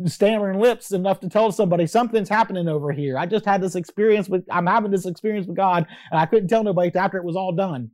stammering 0.06 0.60
lips 0.60 0.92
enough 0.92 1.20
to 1.20 1.28
tell 1.28 1.52
somebody 1.52 1.86
something's 1.86 2.28
happening 2.28 2.66
over 2.66 2.90
here. 2.90 3.18
I 3.18 3.26
just 3.26 3.44
had 3.44 3.60
this 3.60 3.74
experience 3.74 4.28
with, 4.28 4.44
I'm 4.50 4.66
having 4.66 4.90
this 4.90 5.06
experience 5.06 5.46
with 5.46 5.56
God 5.56 5.86
and 6.10 6.18
I 6.18 6.24
couldn't 6.24 6.48
tell 6.48 6.64
nobody 6.64 6.94
after 6.96 7.18
it 7.18 7.24
was 7.24 7.36
all 7.36 7.52
done. 7.52 7.90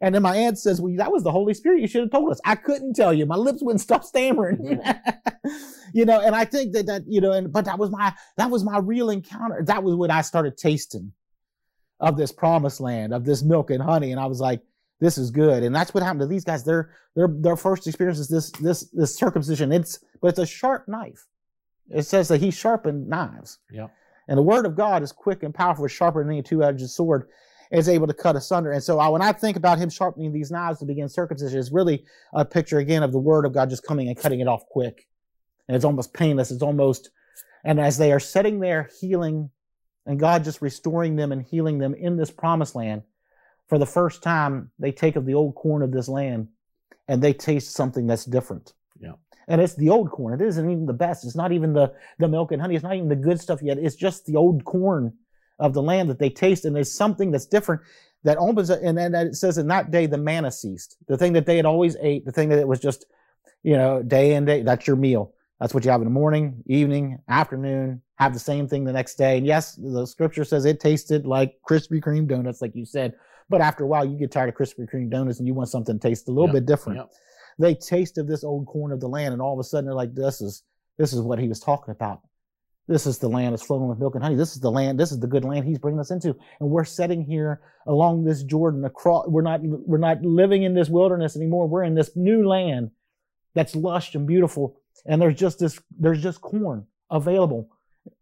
And 0.00 0.14
then 0.14 0.22
my 0.22 0.36
aunt 0.36 0.58
says, 0.58 0.80
Well, 0.80 0.94
that 0.96 1.12
was 1.12 1.22
the 1.22 1.32
Holy 1.32 1.54
Spirit. 1.54 1.80
You 1.80 1.88
should 1.88 2.02
have 2.02 2.10
told 2.10 2.30
us. 2.30 2.40
I 2.44 2.54
couldn't 2.54 2.94
tell 2.94 3.12
you. 3.12 3.26
My 3.26 3.36
lips 3.36 3.62
wouldn't 3.62 3.80
stop 3.80 4.04
stammering. 4.04 4.58
Mm-hmm. 4.58 5.48
you 5.94 6.04
know, 6.04 6.20
and 6.20 6.34
I 6.34 6.44
think 6.44 6.72
that 6.74 6.86
that, 6.86 7.02
you 7.06 7.20
know, 7.20 7.32
and 7.32 7.52
but 7.52 7.64
that 7.64 7.78
was 7.78 7.90
my 7.90 8.12
that 8.36 8.50
was 8.50 8.64
my 8.64 8.78
real 8.78 9.10
encounter. 9.10 9.62
That 9.64 9.82
was 9.82 9.94
what 9.94 10.10
I 10.10 10.20
started 10.20 10.56
tasting 10.56 11.12
of 12.00 12.16
this 12.16 12.32
promised 12.32 12.80
land, 12.80 13.14
of 13.14 13.24
this 13.24 13.42
milk 13.42 13.70
and 13.70 13.82
honey. 13.82 14.12
And 14.12 14.20
I 14.20 14.26
was 14.26 14.40
like, 14.40 14.60
this 15.00 15.16
is 15.18 15.30
good. 15.30 15.62
And 15.62 15.74
that's 15.74 15.94
what 15.94 16.02
happened 16.02 16.20
to 16.20 16.26
these 16.26 16.44
guys. 16.44 16.64
Their 16.64 16.90
their 17.14 17.28
their 17.28 17.56
first 17.56 17.86
experience 17.86 18.18
is 18.18 18.28
this 18.28 18.50
this 18.52 18.90
this 18.92 19.16
circumcision. 19.16 19.72
It's 19.72 20.00
but 20.20 20.28
it's 20.28 20.38
a 20.38 20.46
sharp 20.46 20.88
knife. 20.88 21.26
It 21.88 22.02
says 22.02 22.28
that 22.28 22.40
he 22.40 22.50
sharpened 22.50 23.08
knives. 23.08 23.58
Yeah. 23.70 23.88
And 24.28 24.36
the 24.36 24.42
word 24.42 24.66
of 24.66 24.74
God 24.74 25.02
is 25.02 25.12
quick 25.12 25.44
and 25.44 25.54
powerful, 25.54 25.86
sharper 25.86 26.22
than 26.22 26.32
any 26.32 26.42
two-edged 26.42 26.90
sword 26.90 27.28
is 27.70 27.88
able 27.88 28.06
to 28.06 28.14
cut 28.14 28.36
asunder. 28.36 28.72
And 28.72 28.82
so 28.82 28.98
I, 28.98 29.08
when 29.08 29.22
I 29.22 29.32
think 29.32 29.56
about 29.56 29.78
him 29.78 29.90
sharpening 29.90 30.32
these 30.32 30.50
knives 30.50 30.78
to 30.78 30.84
begin 30.84 31.08
circumcision, 31.08 31.58
it's 31.58 31.72
really 31.72 32.04
a 32.32 32.44
picture 32.44 32.78
again 32.78 33.02
of 33.02 33.12
the 33.12 33.18
word 33.18 33.44
of 33.44 33.52
God 33.52 33.70
just 33.70 33.86
coming 33.86 34.08
and 34.08 34.16
cutting 34.16 34.40
it 34.40 34.48
off 34.48 34.66
quick. 34.66 35.06
And 35.68 35.74
it's 35.74 35.84
almost 35.84 36.14
painless. 36.14 36.50
It's 36.50 36.62
almost, 36.62 37.10
and 37.64 37.80
as 37.80 37.98
they 37.98 38.12
are 38.12 38.20
sitting 38.20 38.60
there 38.60 38.88
healing 39.00 39.50
and 40.06 40.20
God 40.20 40.44
just 40.44 40.62
restoring 40.62 41.16
them 41.16 41.32
and 41.32 41.42
healing 41.42 41.78
them 41.78 41.94
in 41.94 42.16
this 42.16 42.30
promised 42.30 42.74
land, 42.74 43.02
for 43.68 43.78
the 43.78 43.86
first 43.86 44.22
time, 44.22 44.70
they 44.78 44.92
take 44.92 45.16
of 45.16 45.26
the 45.26 45.34
old 45.34 45.56
corn 45.56 45.82
of 45.82 45.90
this 45.90 46.08
land 46.08 46.48
and 47.08 47.20
they 47.20 47.32
taste 47.32 47.74
something 47.74 48.06
that's 48.06 48.24
different. 48.24 48.72
Yeah. 49.00 49.12
And 49.48 49.60
it's 49.60 49.74
the 49.74 49.90
old 49.90 50.10
corn. 50.10 50.40
It 50.40 50.46
isn't 50.46 50.70
even 50.70 50.86
the 50.86 50.92
best. 50.92 51.24
It's 51.24 51.36
not 51.36 51.52
even 51.52 51.72
the, 51.72 51.92
the 52.18 52.28
milk 52.28 52.52
and 52.52 52.60
honey. 52.60 52.76
It's 52.76 52.84
not 52.84 52.94
even 52.94 53.08
the 53.08 53.16
good 53.16 53.40
stuff 53.40 53.62
yet. 53.62 53.78
It's 53.78 53.96
just 53.96 54.26
the 54.26 54.36
old 54.36 54.64
corn 54.64 55.14
of 55.58 55.74
the 55.74 55.82
land 55.82 56.10
that 56.10 56.18
they 56.18 56.30
taste, 56.30 56.64
and 56.64 56.74
there's 56.74 56.92
something 56.92 57.30
that's 57.30 57.46
different 57.46 57.82
that 58.24 58.38
opens 58.38 58.70
and 58.70 58.98
then 58.98 59.14
it 59.14 59.36
says 59.36 59.56
in 59.56 59.68
that 59.68 59.90
day 59.90 60.06
the 60.06 60.18
manna 60.18 60.50
ceased. 60.50 60.96
The 61.06 61.16
thing 61.16 61.32
that 61.34 61.46
they 61.46 61.56
had 61.56 61.66
always 61.66 61.96
ate, 62.00 62.24
the 62.24 62.32
thing 62.32 62.48
that 62.48 62.58
it 62.58 62.66
was 62.66 62.80
just, 62.80 63.06
you 63.62 63.76
know, 63.76 64.02
day 64.02 64.34
and 64.34 64.46
day, 64.46 64.62
that's 64.62 64.86
your 64.86 64.96
meal. 64.96 65.32
That's 65.60 65.72
what 65.72 65.84
you 65.84 65.90
have 65.90 66.00
in 66.00 66.06
the 66.06 66.10
morning, 66.10 66.62
evening, 66.66 67.18
afternoon, 67.28 68.02
have 68.16 68.34
the 68.34 68.40
same 68.40 68.68
thing 68.68 68.84
the 68.84 68.92
next 68.92 69.14
day. 69.14 69.38
And 69.38 69.46
yes, 69.46 69.76
the 69.76 70.06
scripture 70.06 70.44
says 70.44 70.64
it 70.64 70.80
tasted 70.80 71.24
like 71.24 71.58
Krispy 71.68 72.00
Kreme 72.00 72.26
donuts, 72.26 72.60
like 72.60 72.74
you 72.74 72.84
said. 72.84 73.14
But 73.48 73.60
after 73.60 73.84
a 73.84 73.86
while, 73.86 74.04
you 74.04 74.18
get 74.18 74.32
tired 74.32 74.48
of 74.48 74.56
Krispy 74.56 74.88
Kreme 74.92 75.10
donuts 75.10 75.38
and 75.38 75.46
you 75.46 75.54
want 75.54 75.68
something 75.68 75.98
to 75.98 76.08
taste 76.08 76.28
a 76.28 76.32
little 76.32 76.48
yep. 76.48 76.54
bit 76.54 76.66
different. 76.66 76.98
Yep. 76.98 77.10
They 77.58 77.74
tasted 77.74 78.26
this 78.26 78.44
old 78.44 78.66
corn 78.66 78.92
of 78.92 79.00
the 79.00 79.08
land, 79.08 79.32
and 79.32 79.40
all 79.40 79.54
of 79.54 79.60
a 79.60 79.64
sudden 79.64 79.86
they're 79.86 79.94
like, 79.94 80.14
this 80.14 80.40
is 80.40 80.62
this 80.98 81.12
is 81.12 81.20
what 81.20 81.38
he 81.38 81.48
was 81.48 81.60
talking 81.60 81.92
about. 81.92 82.20
This 82.88 83.06
is 83.06 83.18
the 83.18 83.28
land 83.28 83.52
that's 83.52 83.64
flowing 83.64 83.88
with 83.88 83.98
milk 83.98 84.14
and 84.14 84.22
honey. 84.22 84.36
This 84.36 84.54
is 84.54 84.60
the 84.60 84.70
land. 84.70 84.98
This 84.98 85.10
is 85.10 85.18
the 85.18 85.26
good 85.26 85.44
land 85.44 85.64
He's 85.64 85.78
bringing 85.78 85.98
us 85.98 86.12
into. 86.12 86.36
And 86.60 86.70
we're 86.70 86.84
sitting 86.84 87.24
here 87.24 87.60
along 87.86 88.24
this 88.24 88.44
Jordan. 88.44 88.84
Across, 88.84 89.28
we're 89.28 89.42
not 89.42 89.60
we're 89.62 89.98
not 89.98 90.22
living 90.22 90.62
in 90.62 90.74
this 90.74 90.88
wilderness 90.88 91.36
anymore. 91.36 91.66
We're 91.66 91.82
in 91.82 91.96
this 91.96 92.14
new 92.14 92.46
land 92.46 92.92
that's 93.54 93.74
lush 93.74 94.14
and 94.14 94.26
beautiful. 94.26 94.80
And 95.04 95.20
there's 95.20 95.34
just 95.34 95.58
this 95.58 95.80
there's 95.98 96.22
just 96.22 96.40
corn 96.40 96.86
available 97.10 97.70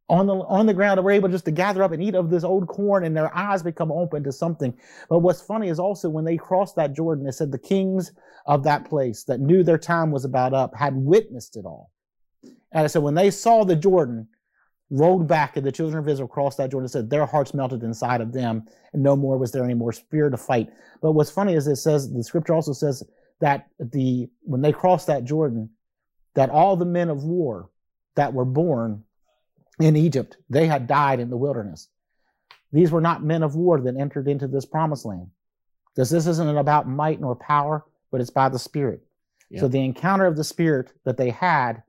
on 0.09 0.27
the 0.27 0.35
on 0.35 0.65
the 0.65 0.73
ground. 0.73 0.99
And 0.99 1.05
we're 1.05 1.13
able 1.13 1.29
just 1.29 1.45
to 1.45 1.51
gather 1.51 1.83
up 1.83 1.93
and 1.93 2.03
eat 2.03 2.15
of 2.15 2.31
this 2.31 2.45
old 2.45 2.67
corn, 2.67 3.05
and 3.05 3.15
their 3.15 3.37
eyes 3.37 3.63
become 3.63 3.93
open 3.93 4.25
to 4.25 4.33
something. 4.33 4.75
But 5.11 5.19
what's 5.19 5.43
funny 5.43 5.69
is 5.69 5.79
also 5.79 6.09
when 6.09 6.25
they 6.25 6.39
crossed 6.39 6.77
that 6.77 6.95
Jordan, 6.95 7.27
it 7.27 7.33
said 7.33 7.53
the 7.53 7.59
kings 7.59 8.13
of 8.47 8.65
that 8.65 8.89
place 8.89 9.25
that 9.25 9.41
knew 9.41 9.63
their 9.63 9.79
time 9.79 10.11
was 10.11 10.25
about 10.25 10.55
up 10.55 10.75
had 10.75 10.97
witnessed 10.97 11.57
it 11.57 11.67
all. 11.67 11.91
And 12.73 12.91
so 12.91 13.01
when 13.01 13.15
they 13.15 13.31
saw 13.31 13.65
the 13.65 13.77
Jordan, 13.77 14.29
rolled 14.91 15.27
back, 15.27 15.57
and 15.57 15.67
the 15.67 15.73
children 15.73 15.99
of 15.99 16.09
Israel 16.09 16.29
crossed 16.29 16.59
that 16.59 16.71
Jordan 16.71 16.85
and 16.85 16.91
said 16.91 17.11
their 17.11 17.27
hearts 17.27 17.55
melted 17.55 17.83
inside 17.83 18.21
of 18.21 18.33
them, 18.33 18.67
and 18.93 19.03
no 19.03 19.17
more 19.17 19.39
was 19.39 19.53
there 19.53 19.65
any 19.65 19.75
more 19.75 19.93
fear 19.93 20.31
to 20.31 20.37
fight. 20.37 20.71
But 21.01 21.13
what's 21.13 21.31
funny 21.31 21.55
is 21.55 21.67
it 21.67 21.77
says 21.77 22.13
the 22.13 22.23
scripture 22.23 22.55
also 22.55 22.73
says 22.73 23.03
that 23.41 23.69
the 23.79 24.29
when 24.43 24.63
they 24.63 24.73
crossed 24.73 25.07
that 25.09 25.25
Jordan, 25.25 25.71
that 26.35 26.51
all 26.51 26.77
the 26.77 26.85
men 26.85 27.09
of 27.09 27.25
war 27.25 27.71
that 28.15 28.33
were 28.33 28.45
born 28.45 29.05
in 29.81 29.97
Egypt, 29.97 30.37
they 30.49 30.67
had 30.67 30.87
died 30.87 31.21
in 31.21 31.31
the 31.31 31.37
wilderness. 31.37 31.89
These 32.73 32.91
were 32.91 33.01
not 33.01 33.23
men 33.23 33.43
of 33.43 33.55
war 33.55 33.81
that 33.81 33.97
entered 33.97 34.29
into 34.29 34.49
this 34.49 34.65
promised 34.65 35.05
land. 35.05 35.31
Because 35.95 36.11
this 36.11 36.27
isn't 36.27 36.57
about 36.57 36.89
might 36.89 37.21
nor 37.21 37.37
power, 37.37 37.85
but 38.11 38.21
it's 38.21 38.31
by 38.31 38.49
the 38.49 38.59
Spirit. 38.59 39.01
Yeah. 39.49 39.61
So 39.61 39.69
the 39.69 39.85
encounter 39.85 40.27
of 40.27 40.37
the 40.37 40.43
Spirit 40.43 40.93
that 41.05 41.17
they 41.17 41.31
had 41.31 41.84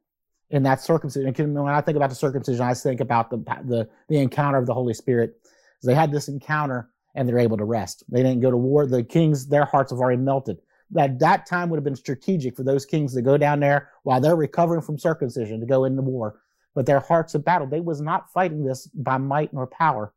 in 0.50 0.64
that 0.64 0.82
circumcision. 0.82 1.54
When 1.54 1.74
I 1.74 1.82
think 1.82 1.96
about 1.96 2.10
the 2.10 2.16
circumcision, 2.16 2.62
I 2.62 2.74
think 2.74 3.02
about 3.02 3.30
the 3.30 3.38
the, 3.66 3.90
the 4.10 4.18
encounter 4.18 4.58
of 4.58 4.66
the 4.66 4.74
Holy 4.74 4.94
Spirit. 4.94 5.38
They 5.84 5.94
had 5.94 6.12
this 6.12 6.28
encounter 6.28 6.90
and 7.14 7.28
they're 7.28 7.40
able 7.40 7.58
to 7.58 7.64
rest. 7.64 8.04
They 8.10 8.22
didn't 8.22 8.42
go 8.42 8.52
to 8.52 8.58
war. 8.58 8.86
The 8.86 9.04
kings, 9.04 9.48
their 9.48 9.66
hearts 9.66 9.92
have 9.92 10.00
already 10.00 10.22
melted. 10.22 10.58
That 10.92 11.20
that 11.20 11.46
time 11.46 11.70
would 11.70 11.78
have 11.78 11.84
been 11.84 11.96
strategic 11.96 12.56
for 12.56 12.64
those 12.64 12.86
kings 12.86 13.14
to 13.14 13.22
go 13.22 13.38
down 13.38 13.60
there 13.60 13.90
while 14.04 14.22
they're 14.22 14.36
recovering 14.36 14.82
from 14.82 15.00
circumcision 15.00 15.60
to 15.60 15.66
go 15.66 15.86
into 15.86 16.02
war. 16.02 16.40
But 16.76 16.86
their 16.86 17.00
hearts 17.00 17.34
have 17.34 17.46
battled. 17.46 17.72
They 17.72 17.80
was 17.80 18.02
not 18.02 18.32
fighting 18.32 18.64
this 18.64 18.88
by 18.88 19.18
might 19.18 19.54
nor 19.54 19.66
power. 19.66 20.14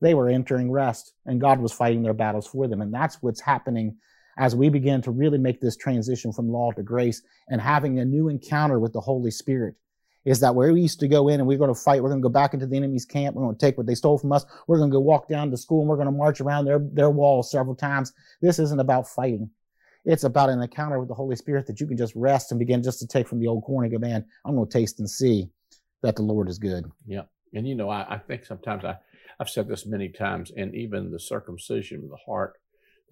They 0.00 0.14
were 0.14 0.28
entering 0.28 0.70
rest, 0.70 1.14
and 1.26 1.40
God 1.40 1.60
was 1.60 1.72
fighting 1.72 2.02
their 2.02 2.12
battles 2.12 2.46
for 2.46 2.68
them. 2.68 2.82
And 2.82 2.92
that's 2.92 3.22
what's 3.22 3.40
happening 3.40 3.96
as 4.38 4.54
we 4.56 4.68
begin 4.68 5.02
to 5.02 5.10
really 5.10 5.38
make 5.38 5.60
this 5.60 5.76
transition 5.76 6.32
from 6.32 6.50
law 6.50 6.72
to 6.72 6.82
grace 6.82 7.22
and 7.48 7.60
having 7.60 7.98
a 7.98 8.04
new 8.04 8.28
encounter 8.28 8.78
with 8.78 8.92
the 8.92 9.00
Holy 9.00 9.30
Spirit 9.30 9.74
is 10.24 10.40
that 10.40 10.54
where 10.54 10.72
we 10.72 10.82
used 10.82 11.00
to 11.00 11.08
go 11.08 11.28
in 11.28 11.40
and 11.40 11.48
we're 11.48 11.58
going 11.58 11.72
to 11.72 11.80
fight, 11.80 12.02
we're 12.02 12.08
going 12.08 12.20
to 12.20 12.28
go 12.28 12.32
back 12.32 12.54
into 12.54 12.66
the 12.66 12.76
enemy's 12.76 13.04
camp, 13.04 13.34
we're 13.34 13.42
going 13.42 13.56
to 13.56 13.66
take 13.66 13.76
what 13.76 13.86
they 13.86 13.94
stole 13.94 14.18
from 14.18 14.32
us, 14.32 14.44
we're 14.66 14.78
going 14.78 14.90
to 14.90 14.94
go 14.94 15.00
walk 15.00 15.28
down 15.28 15.50
to 15.50 15.56
school 15.56 15.80
and 15.80 15.88
we're 15.88 15.96
going 15.96 16.06
to 16.06 16.12
march 16.12 16.40
around 16.40 16.64
their, 16.64 16.78
their 16.92 17.10
walls 17.10 17.50
several 17.50 17.74
times. 17.74 18.12
This 18.40 18.58
isn't 18.58 18.80
about 18.80 19.08
fighting. 19.08 19.50
It's 20.04 20.24
about 20.24 20.48
an 20.48 20.60
encounter 20.60 20.98
with 20.98 21.08
the 21.08 21.14
Holy 21.14 21.36
Spirit 21.36 21.66
that 21.66 21.80
you 21.80 21.86
can 21.86 21.96
just 21.96 22.14
rest 22.16 22.50
and 22.50 22.58
begin 22.58 22.82
just 22.82 22.98
to 23.00 23.06
take 23.06 23.28
from 23.28 23.40
the 23.40 23.46
old 23.46 23.64
corn 23.64 23.84
and 23.84 23.92
go, 23.92 23.98
man, 23.98 24.24
I'm 24.44 24.56
going 24.56 24.68
to 24.68 24.78
taste 24.78 24.98
and 24.98 25.08
see 25.08 25.48
that 26.02 26.16
the 26.16 26.22
Lord 26.22 26.48
is 26.48 26.58
good. 26.58 26.90
Yeah. 27.06 27.22
And 27.54 27.68
you 27.68 27.74
know, 27.74 27.88
I, 27.88 28.14
I 28.14 28.18
think 28.18 28.44
sometimes 28.44 28.84
I, 28.84 28.96
I've 29.38 29.50
said 29.50 29.68
this 29.68 29.86
many 29.86 30.08
times, 30.08 30.50
and 30.56 30.74
even 30.74 31.10
the 31.10 31.20
circumcision 31.20 32.02
of 32.04 32.10
the 32.10 32.16
heart 32.16 32.54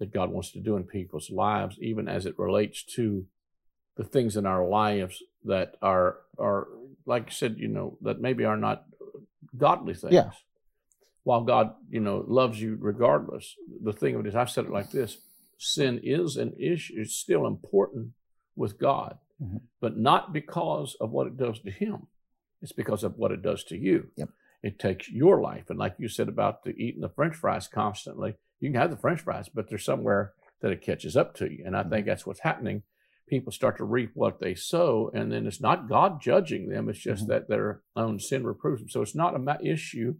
that 0.01 0.11
God 0.11 0.31
wants 0.31 0.49
to 0.53 0.59
do 0.59 0.77
in 0.77 0.83
people's 0.83 1.29
lives, 1.29 1.77
even 1.79 2.07
as 2.07 2.25
it 2.25 2.39
relates 2.39 2.81
to 2.95 3.27
the 3.97 4.03
things 4.03 4.35
in 4.35 4.47
our 4.47 4.67
lives 4.67 5.21
that 5.45 5.75
are 5.79 6.17
are 6.39 6.69
like 7.05 7.27
I 7.27 7.31
said, 7.31 7.57
you 7.59 7.67
know, 7.67 7.99
that 8.01 8.19
maybe 8.19 8.43
are 8.43 8.57
not 8.57 8.85
godly 9.55 9.93
things. 9.93 10.13
Yeah. 10.13 10.31
While 11.21 11.41
God, 11.43 11.75
you 11.87 11.99
know, 11.99 12.25
loves 12.27 12.59
you 12.59 12.79
regardless, 12.81 13.55
the 13.79 13.93
thing 13.93 14.15
of 14.15 14.21
it 14.21 14.29
is, 14.29 14.35
I've 14.35 14.49
said 14.49 14.65
it 14.65 14.71
like 14.71 14.89
this: 14.89 15.19
sin 15.59 15.99
is 16.01 16.35
an 16.35 16.53
issue. 16.59 16.95
It's 16.97 17.15
still 17.15 17.45
important 17.45 18.13
with 18.55 18.79
God, 18.79 19.19
mm-hmm. 19.39 19.57
but 19.79 19.97
not 19.97 20.33
because 20.33 20.97
of 20.99 21.11
what 21.11 21.27
it 21.27 21.37
does 21.37 21.59
to 21.59 21.69
Him. 21.69 22.07
It's 22.63 22.71
because 22.71 23.03
of 23.03 23.19
what 23.19 23.31
it 23.31 23.43
does 23.43 23.63
to 23.65 23.77
you. 23.77 24.07
Yep. 24.15 24.29
it 24.63 24.79
takes 24.79 25.11
your 25.11 25.41
life. 25.41 25.69
And 25.69 25.77
like 25.77 25.93
you 25.99 26.07
said 26.07 26.27
about 26.27 26.63
the 26.63 26.71
eating 26.71 27.01
the 27.01 27.09
French 27.09 27.35
fries 27.35 27.67
constantly, 27.67 28.33
you 28.61 28.71
can 28.71 28.79
have 28.79 28.91
the 28.91 28.97
French 28.97 29.21
fries, 29.21 29.49
but 29.53 29.67
there's 29.67 29.83
somewhere 29.83 30.33
that 30.61 30.71
it 30.71 30.81
catches 30.81 31.17
up 31.17 31.35
to 31.35 31.51
you. 31.51 31.63
And 31.65 31.75
I 31.75 31.81
think 31.81 31.91
mm-hmm. 31.93 32.09
that's 32.09 32.25
what's 32.25 32.41
happening. 32.41 32.83
People 33.27 33.51
start 33.51 33.77
to 33.77 33.83
reap 33.83 34.11
what 34.13 34.39
they 34.39 34.55
sow, 34.55 35.11
and 35.13 35.31
then 35.31 35.47
it's 35.47 35.61
not 35.61 35.89
God 35.89 36.21
judging 36.21 36.69
them; 36.69 36.89
it's 36.89 36.99
just 36.99 37.23
mm-hmm. 37.23 37.31
that 37.31 37.49
their 37.49 37.81
own 37.95 38.19
sin 38.19 38.45
reproves 38.45 38.81
them. 38.81 38.89
So 38.89 39.01
it's 39.01 39.15
not 39.15 39.35
an 39.35 39.47
issue 39.65 40.15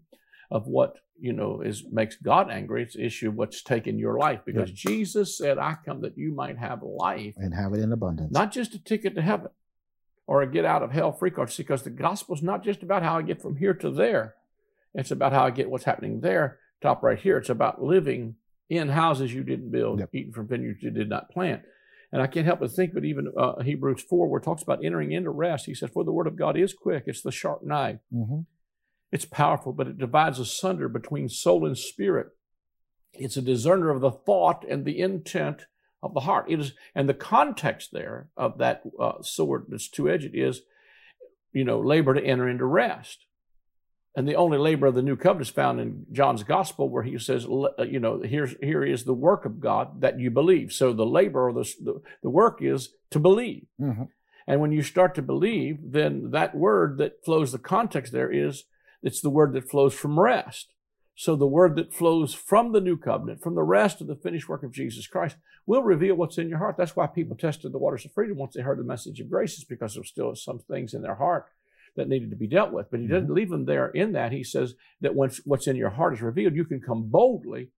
of 0.49 0.67
what 0.67 0.97
you 1.19 1.33
know 1.33 1.61
is 1.61 1.83
makes 1.91 2.15
God 2.15 2.49
angry. 2.49 2.83
It's 2.83 2.95
issue 2.95 3.29
of 3.29 3.35
what's 3.35 3.63
taken 3.63 3.99
your 3.99 4.17
life 4.17 4.41
because 4.45 4.69
yep. 4.69 4.77
Jesus 4.77 5.37
said, 5.37 5.57
"I 5.57 5.75
come 5.85 6.01
that 6.01 6.17
you 6.17 6.33
might 6.33 6.57
have 6.57 6.83
life 6.83 7.33
and 7.37 7.53
have 7.53 7.73
it 7.73 7.81
in 7.81 7.91
abundance." 7.91 8.31
Not 8.31 8.53
just 8.53 8.75
a 8.75 8.83
ticket 8.83 9.15
to 9.15 9.21
heaven 9.21 9.49
or 10.25 10.41
a 10.41 10.49
get 10.49 10.63
out 10.63 10.81
of 10.81 10.91
hell 10.91 11.11
free 11.11 11.31
card, 11.31 11.53
because 11.57 11.83
the 11.83 11.89
gospel 11.89 12.35
is 12.35 12.41
not 12.41 12.63
just 12.63 12.81
about 12.81 13.03
how 13.03 13.17
I 13.17 13.21
get 13.23 13.41
from 13.41 13.57
here 13.57 13.73
to 13.73 13.91
there. 13.91 14.35
It's 14.93 15.11
about 15.11 15.33
how 15.33 15.43
I 15.43 15.51
get 15.51 15.69
what's 15.69 15.83
happening 15.83 16.21
there, 16.21 16.59
top 16.81 17.03
right 17.03 17.19
here. 17.19 17.37
It's 17.37 17.49
about 17.49 17.83
living 17.83 18.35
in 18.69 18.89
houses 18.89 19.33
you 19.33 19.43
didn't 19.43 19.71
build, 19.71 19.99
yep. 19.99 20.09
eating 20.13 20.31
from 20.31 20.47
vineyards 20.47 20.81
you 20.81 20.91
did 20.91 21.09
not 21.09 21.29
plant. 21.29 21.61
And 22.11 22.21
I 22.21 22.27
can't 22.27 22.45
help 22.45 22.59
but 22.59 22.71
think, 22.71 22.93
but 22.93 23.05
even 23.05 23.31
uh, 23.37 23.61
Hebrews 23.61 24.03
4, 24.03 24.27
where 24.27 24.39
it 24.39 24.43
talks 24.43 24.63
about 24.63 24.83
entering 24.83 25.11
into 25.11 25.29
rest, 25.29 25.65
he 25.65 25.73
says, 25.73 25.91
For 25.91 26.03
the 26.03 26.11
word 26.11 26.27
of 26.27 26.35
God 26.35 26.57
is 26.57 26.73
quick, 26.73 27.03
it's 27.07 27.21
the 27.21 27.31
sharp 27.31 27.63
knife. 27.63 27.99
Mm-hmm. 28.13 28.41
It's 29.11 29.25
powerful, 29.25 29.73
but 29.73 29.87
it 29.87 29.97
divides 29.97 30.39
asunder 30.39 30.87
between 30.87 31.29
soul 31.29 31.65
and 31.65 31.77
spirit. 31.77 32.27
It's 33.13 33.37
a 33.37 33.41
discerner 33.41 33.89
of 33.89 34.01
the 34.01 34.11
thought 34.11 34.65
and 34.69 34.85
the 34.85 34.99
intent 34.99 35.65
of 36.01 36.13
the 36.13 36.21
heart. 36.21 36.45
It 36.49 36.59
is, 36.59 36.73
and 36.95 37.07
the 37.07 37.13
context 37.13 37.89
there 37.91 38.29
of 38.37 38.57
that 38.57 38.83
uh, 38.99 39.21
sword 39.21 39.65
that's 39.69 39.89
two-edged 39.89 40.31
is, 40.33 40.61
you 41.53 41.63
know, 41.63 41.79
labor 41.79 42.13
to 42.13 42.23
enter 42.23 42.47
into 42.47 42.65
rest. 42.65 43.25
And 44.13 44.27
the 44.27 44.35
only 44.35 44.57
labor 44.57 44.87
of 44.87 44.95
the 44.95 45.01
new 45.01 45.15
covenant 45.15 45.47
is 45.47 45.53
found 45.53 45.79
in 45.79 46.05
John's 46.11 46.43
gospel, 46.43 46.89
where 46.89 47.03
he 47.03 47.17
says, 47.17 47.45
uh, 47.45 47.83
you 47.83 47.99
know, 47.99 48.21
here's 48.21 48.55
here 48.61 48.83
is 48.83 49.05
the 49.05 49.13
work 49.13 49.45
of 49.45 49.61
God 49.61 50.01
that 50.01 50.19
you 50.19 50.29
believe. 50.29 50.73
So 50.73 50.91
the 50.91 51.05
labor 51.05 51.47
or 51.47 51.53
the 51.53 51.73
the, 51.81 52.01
the 52.21 52.29
work 52.29 52.61
is 52.61 52.89
to 53.11 53.19
believe. 53.19 53.67
Mm-hmm. 53.79 54.03
And 54.47 54.59
when 54.59 54.73
you 54.73 54.81
start 54.81 55.15
to 55.15 55.21
believe, 55.21 55.77
then 55.81 56.31
that 56.31 56.55
word 56.55 56.97
that 56.97 57.23
flows 57.23 57.53
the 57.53 57.59
context 57.59 58.11
there 58.11 58.31
is 58.31 58.65
it's 59.01 59.21
the 59.21 59.29
word 59.29 59.53
that 59.53 59.69
flows 59.69 59.93
from 59.93 60.19
rest. 60.19 60.73
So 61.15 61.35
the 61.35 61.47
word 61.47 61.75
that 61.75 61.93
flows 61.93 62.33
from 62.33 62.71
the 62.71 62.81
new 62.81 62.97
covenant, 62.97 63.41
from 63.41 63.55
the 63.55 63.63
rest 63.63 64.01
of 64.01 64.07
the 64.07 64.15
finished 64.15 64.49
work 64.49 64.63
of 64.63 64.71
Jesus 64.71 65.07
Christ, 65.07 65.37
will 65.65 65.83
reveal 65.83 66.15
what's 66.15 66.37
in 66.37 66.49
your 66.49 66.57
heart. 66.57 66.75
That's 66.77 66.95
why 66.95 67.07
people 67.07 67.35
tested 67.35 67.71
the 67.71 67.77
waters 67.77 68.05
of 68.05 68.13
freedom 68.13 68.37
once 68.37 68.55
they 68.55 68.61
heard 68.61 68.79
the 68.79 68.83
message 68.83 69.19
of 69.19 69.29
grace, 69.29 69.57
is 69.57 69.63
because 69.63 69.93
there 69.93 70.01
was 70.01 70.09
still 70.09 70.35
some 70.35 70.59
things 70.59 70.93
in 70.93 71.01
their 71.01 71.15
heart 71.15 71.45
that 71.95 72.07
needed 72.07 72.29
to 72.29 72.35
be 72.35 72.47
dealt 72.47 72.71
with. 72.71 72.87
But 72.89 72.99
he 72.99 73.07
doesn't 73.07 73.25
mm-hmm. 73.25 73.33
leave 73.33 73.49
them 73.49 73.65
there 73.65 73.87
in 73.87 74.13
that. 74.13 74.31
He 74.31 74.43
says 74.43 74.75
that 75.01 75.15
once 75.15 75.41
what's 75.45 75.67
in 75.67 75.75
your 75.75 75.89
heart 75.89 76.13
is 76.13 76.21
revealed, 76.21 76.55
you 76.55 76.65
can 76.65 76.81
come 76.81 77.09
boldly 77.09 77.69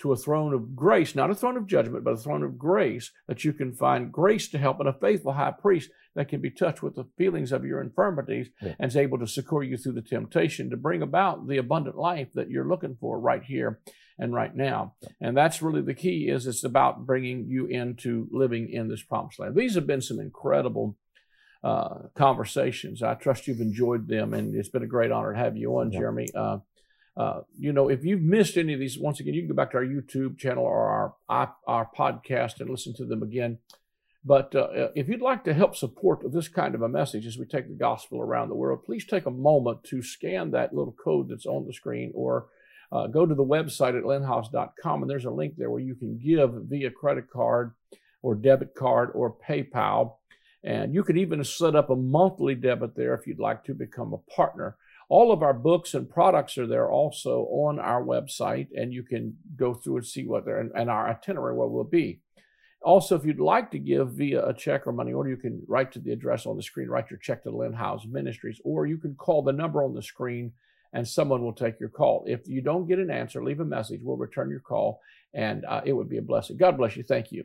to 0.00 0.12
a 0.12 0.16
throne 0.16 0.52
of 0.52 0.74
grace, 0.74 1.14
not 1.14 1.30
a 1.30 1.34
throne 1.34 1.56
of 1.56 1.66
judgment, 1.66 2.04
but 2.04 2.14
a 2.14 2.16
throne 2.16 2.42
of 2.42 2.58
grace, 2.58 3.12
that 3.28 3.44
you 3.44 3.52
can 3.52 3.72
find 3.72 4.12
grace 4.12 4.48
to 4.48 4.58
help 4.58 4.80
and 4.80 4.88
a 4.88 4.92
faithful 4.92 5.32
high 5.32 5.52
priest 5.52 5.90
that 6.16 6.28
can 6.28 6.40
be 6.40 6.50
touched 6.50 6.82
with 6.82 6.96
the 6.96 7.06
feelings 7.16 7.52
of 7.52 7.64
your 7.64 7.80
infirmities 7.80 8.48
yeah. 8.60 8.74
and 8.78 8.90
is 8.90 8.96
able 8.96 9.18
to 9.18 9.26
succor 9.26 9.62
you 9.62 9.76
through 9.76 9.92
the 9.92 10.02
temptation 10.02 10.70
to 10.70 10.76
bring 10.76 11.02
about 11.02 11.46
the 11.46 11.58
abundant 11.58 11.96
life 11.96 12.28
that 12.34 12.50
you're 12.50 12.68
looking 12.68 12.96
for 13.00 13.20
right 13.20 13.44
here 13.44 13.80
and 14.18 14.34
right 14.34 14.54
now. 14.54 14.94
Yeah. 15.00 15.08
And 15.20 15.36
that's 15.36 15.62
really 15.62 15.82
the 15.82 15.94
key 15.94 16.28
is 16.28 16.46
it's 16.46 16.64
about 16.64 17.06
bringing 17.06 17.46
you 17.48 17.66
into 17.66 18.28
living 18.30 18.70
in 18.70 18.88
this 18.88 19.02
promised 19.02 19.38
land. 19.38 19.54
These 19.54 19.74
have 19.74 19.86
been 19.86 20.02
some 20.02 20.20
incredible 20.20 20.96
uh, 21.64 22.08
conversations. 22.14 23.02
I 23.02 23.14
trust 23.14 23.48
you've 23.48 23.60
enjoyed 23.60 24.06
them, 24.06 24.34
and 24.34 24.54
it's 24.54 24.68
been 24.68 24.82
a 24.82 24.86
great 24.86 25.10
honor 25.10 25.32
to 25.32 25.38
have 25.38 25.56
you 25.56 25.78
on, 25.78 25.90
yeah. 25.90 25.98
Jeremy. 25.98 26.28
Uh, 26.34 26.58
uh, 27.16 27.40
you 27.58 27.72
know, 27.72 27.88
if 27.88 28.04
you've 28.04 28.20
missed 28.20 28.56
any 28.56 28.74
of 28.74 28.80
these, 28.80 28.98
once 28.98 29.18
again, 29.18 29.34
you 29.34 29.42
can 29.42 29.48
go 29.48 29.54
back 29.54 29.70
to 29.70 29.78
our 29.78 29.84
YouTube 29.84 30.38
channel 30.38 30.64
or 30.64 31.14
our 31.28 31.56
our 31.66 31.90
podcast 31.96 32.60
and 32.60 32.68
listen 32.68 32.94
to 32.96 33.06
them 33.06 33.22
again. 33.22 33.58
But 34.24 34.54
uh, 34.54 34.88
if 34.94 35.08
you'd 35.08 35.20
like 35.20 35.44
to 35.44 35.54
help 35.54 35.76
support 35.76 36.20
this 36.32 36.48
kind 36.48 36.74
of 36.74 36.82
a 36.82 36.88
message 36.88 37.26
as 37.26 37.36
we 37.38 37.44
take 37.44 37.68
the 37.68 37.74
gospel 37.74 38.20
around 38.20 38.48
the 38.48 38.54
world, 38.54 38.84
please 38.84 39.06
take 39.06 39.26
a 39.26 39.30
moment 39.30 39.84
to 39.84 40.02
scan 40.02 40.50
that 40.52 40.74
little 40.74 40.96
code 41.04 41.28
that's 41.28 41.46
on 41.46 41.66
the 41.66 41.74
screen 41.74 42.10
or 42.14 42.46
uh, 42.90 43.06
go 43.06 43.26
to 43.26 43.34
the 43.34 43.44
website 43.44 43.96
at 43.98 44.04
lynnhiles.com 44.04 45.02
and 45.02 45.10
there's 45.10 45.26
a 45.26 45.30
link 45.30 45.54
there 45.56 45.70
where 45.70 45.80
you 45.80 45.94
can 45.94 46.18
give 46.18 46.54
via 46.68 46.90
credit 46.90 47.30
card 47.30 47.72
or 48.22 48.34
debit 48.34 48.74
card 48.74 49.10
or 49.14 49.36
PayPal. 49.46 50.14
And 50.64 50.94
you 50.94 51.04
could 51.04 51.18
even 51.18 51.44
set 51.44 51.76
up 51.76 51.90
a 51.90 51.96
monthly 51.96 52.54
debit 52.54 52.96
there 52.96 53.14
if 53.14 53.26
you'd 53.26 53.38
like 53.38 53.64
to 53.64 53.74
become 53.74 54.14
a 54.14 54.30
partner. 54.34 54.76
All 55.10 55.30
of 55.30 55.42
our 55.42 55.52
books 55.52 55.92
and 55.92 56.08
products 56.08 56.56
are 56.56 56.66
there 56.66 56.90
also 56.90 57.42
on 57.50 57.78
our 57.78 58.02
website, 58.02 58.68
and 58.74 58.92
you 58.92 59.02
can 59.02 59.36
go 59.56 59.74
through 59.74 59.98
and 59.98 60.06
see 60.06 60.24
what 60.24 60.46
there 60.46 60.60
and, 60.60 60.72
and 60.74 60.88
our 60.88 61.10
itinerary 61.10 61.54
where 61.54 61.68
we'll 61.68 61.84
be. 61.84 62.20
Also, 62.80 63.14
if 63.14 63.24
you'd 63.24 63.40
like 63.40 63.70
to 63.70 63.78
give 63.78 64.12
via 64.12 64.46
a 64.46 64.54
check 64.54 64.86
or 64.86 64.92
money 64.92 65.12
order, 65.12 65.30
you 65.30 65.36
can 65.36 65.62
write 65.68 65.92
to 65.92 65.98
the 65.98 66.12
address 66.12 66.46
on 66.46 66.56
the 66.56 66.62
screen, 66.62 66.88
write 66.88 67.10
your 67.10 67.18
check 67.18 67.42
to 67.42 67.50
Lynn 67.50 67.72
Hiles 67.74 68.06
Ministries, 68.06 68.60
or 68.64 68.86
you 68.86 68.96
can 68.96 69.14
call 69.14 69.42
the 69.42 69.52
number 69.52 69.82
on 69.82 69.94
the 69.94 70.02
screen 70.02 70.52
and 70.94 71.06
someone 71.06 71.42
will 71.42 71.52
take 71.52 71.78
your 71.80 71.88
call. 71.88 72.24
If 72.26 72.48
you 72.48 72.62
don't 72.62 72.86
get 72.86 73.00
an 73.00 73.10
answer, 73.10 73.42
leave 73.42 73.60
a 73.60 73.64
message. 73.64 74.00
We'll 74.02 74.16
return 74.16 74.48
your 74.48 74.60
call, 74.60 75.00
and 75.34 75.64
uh, 75.64 75.82
it 75.84 75.92
would 75.92 76.08
be 76.08 76.18
a 76.18 76.22
blessing. 76.22 76.56
God 76.56 76.78
bless 76.78 76.96
you. 76.96 77.02
Thank 77.02 77.32
you. 77.32 77.44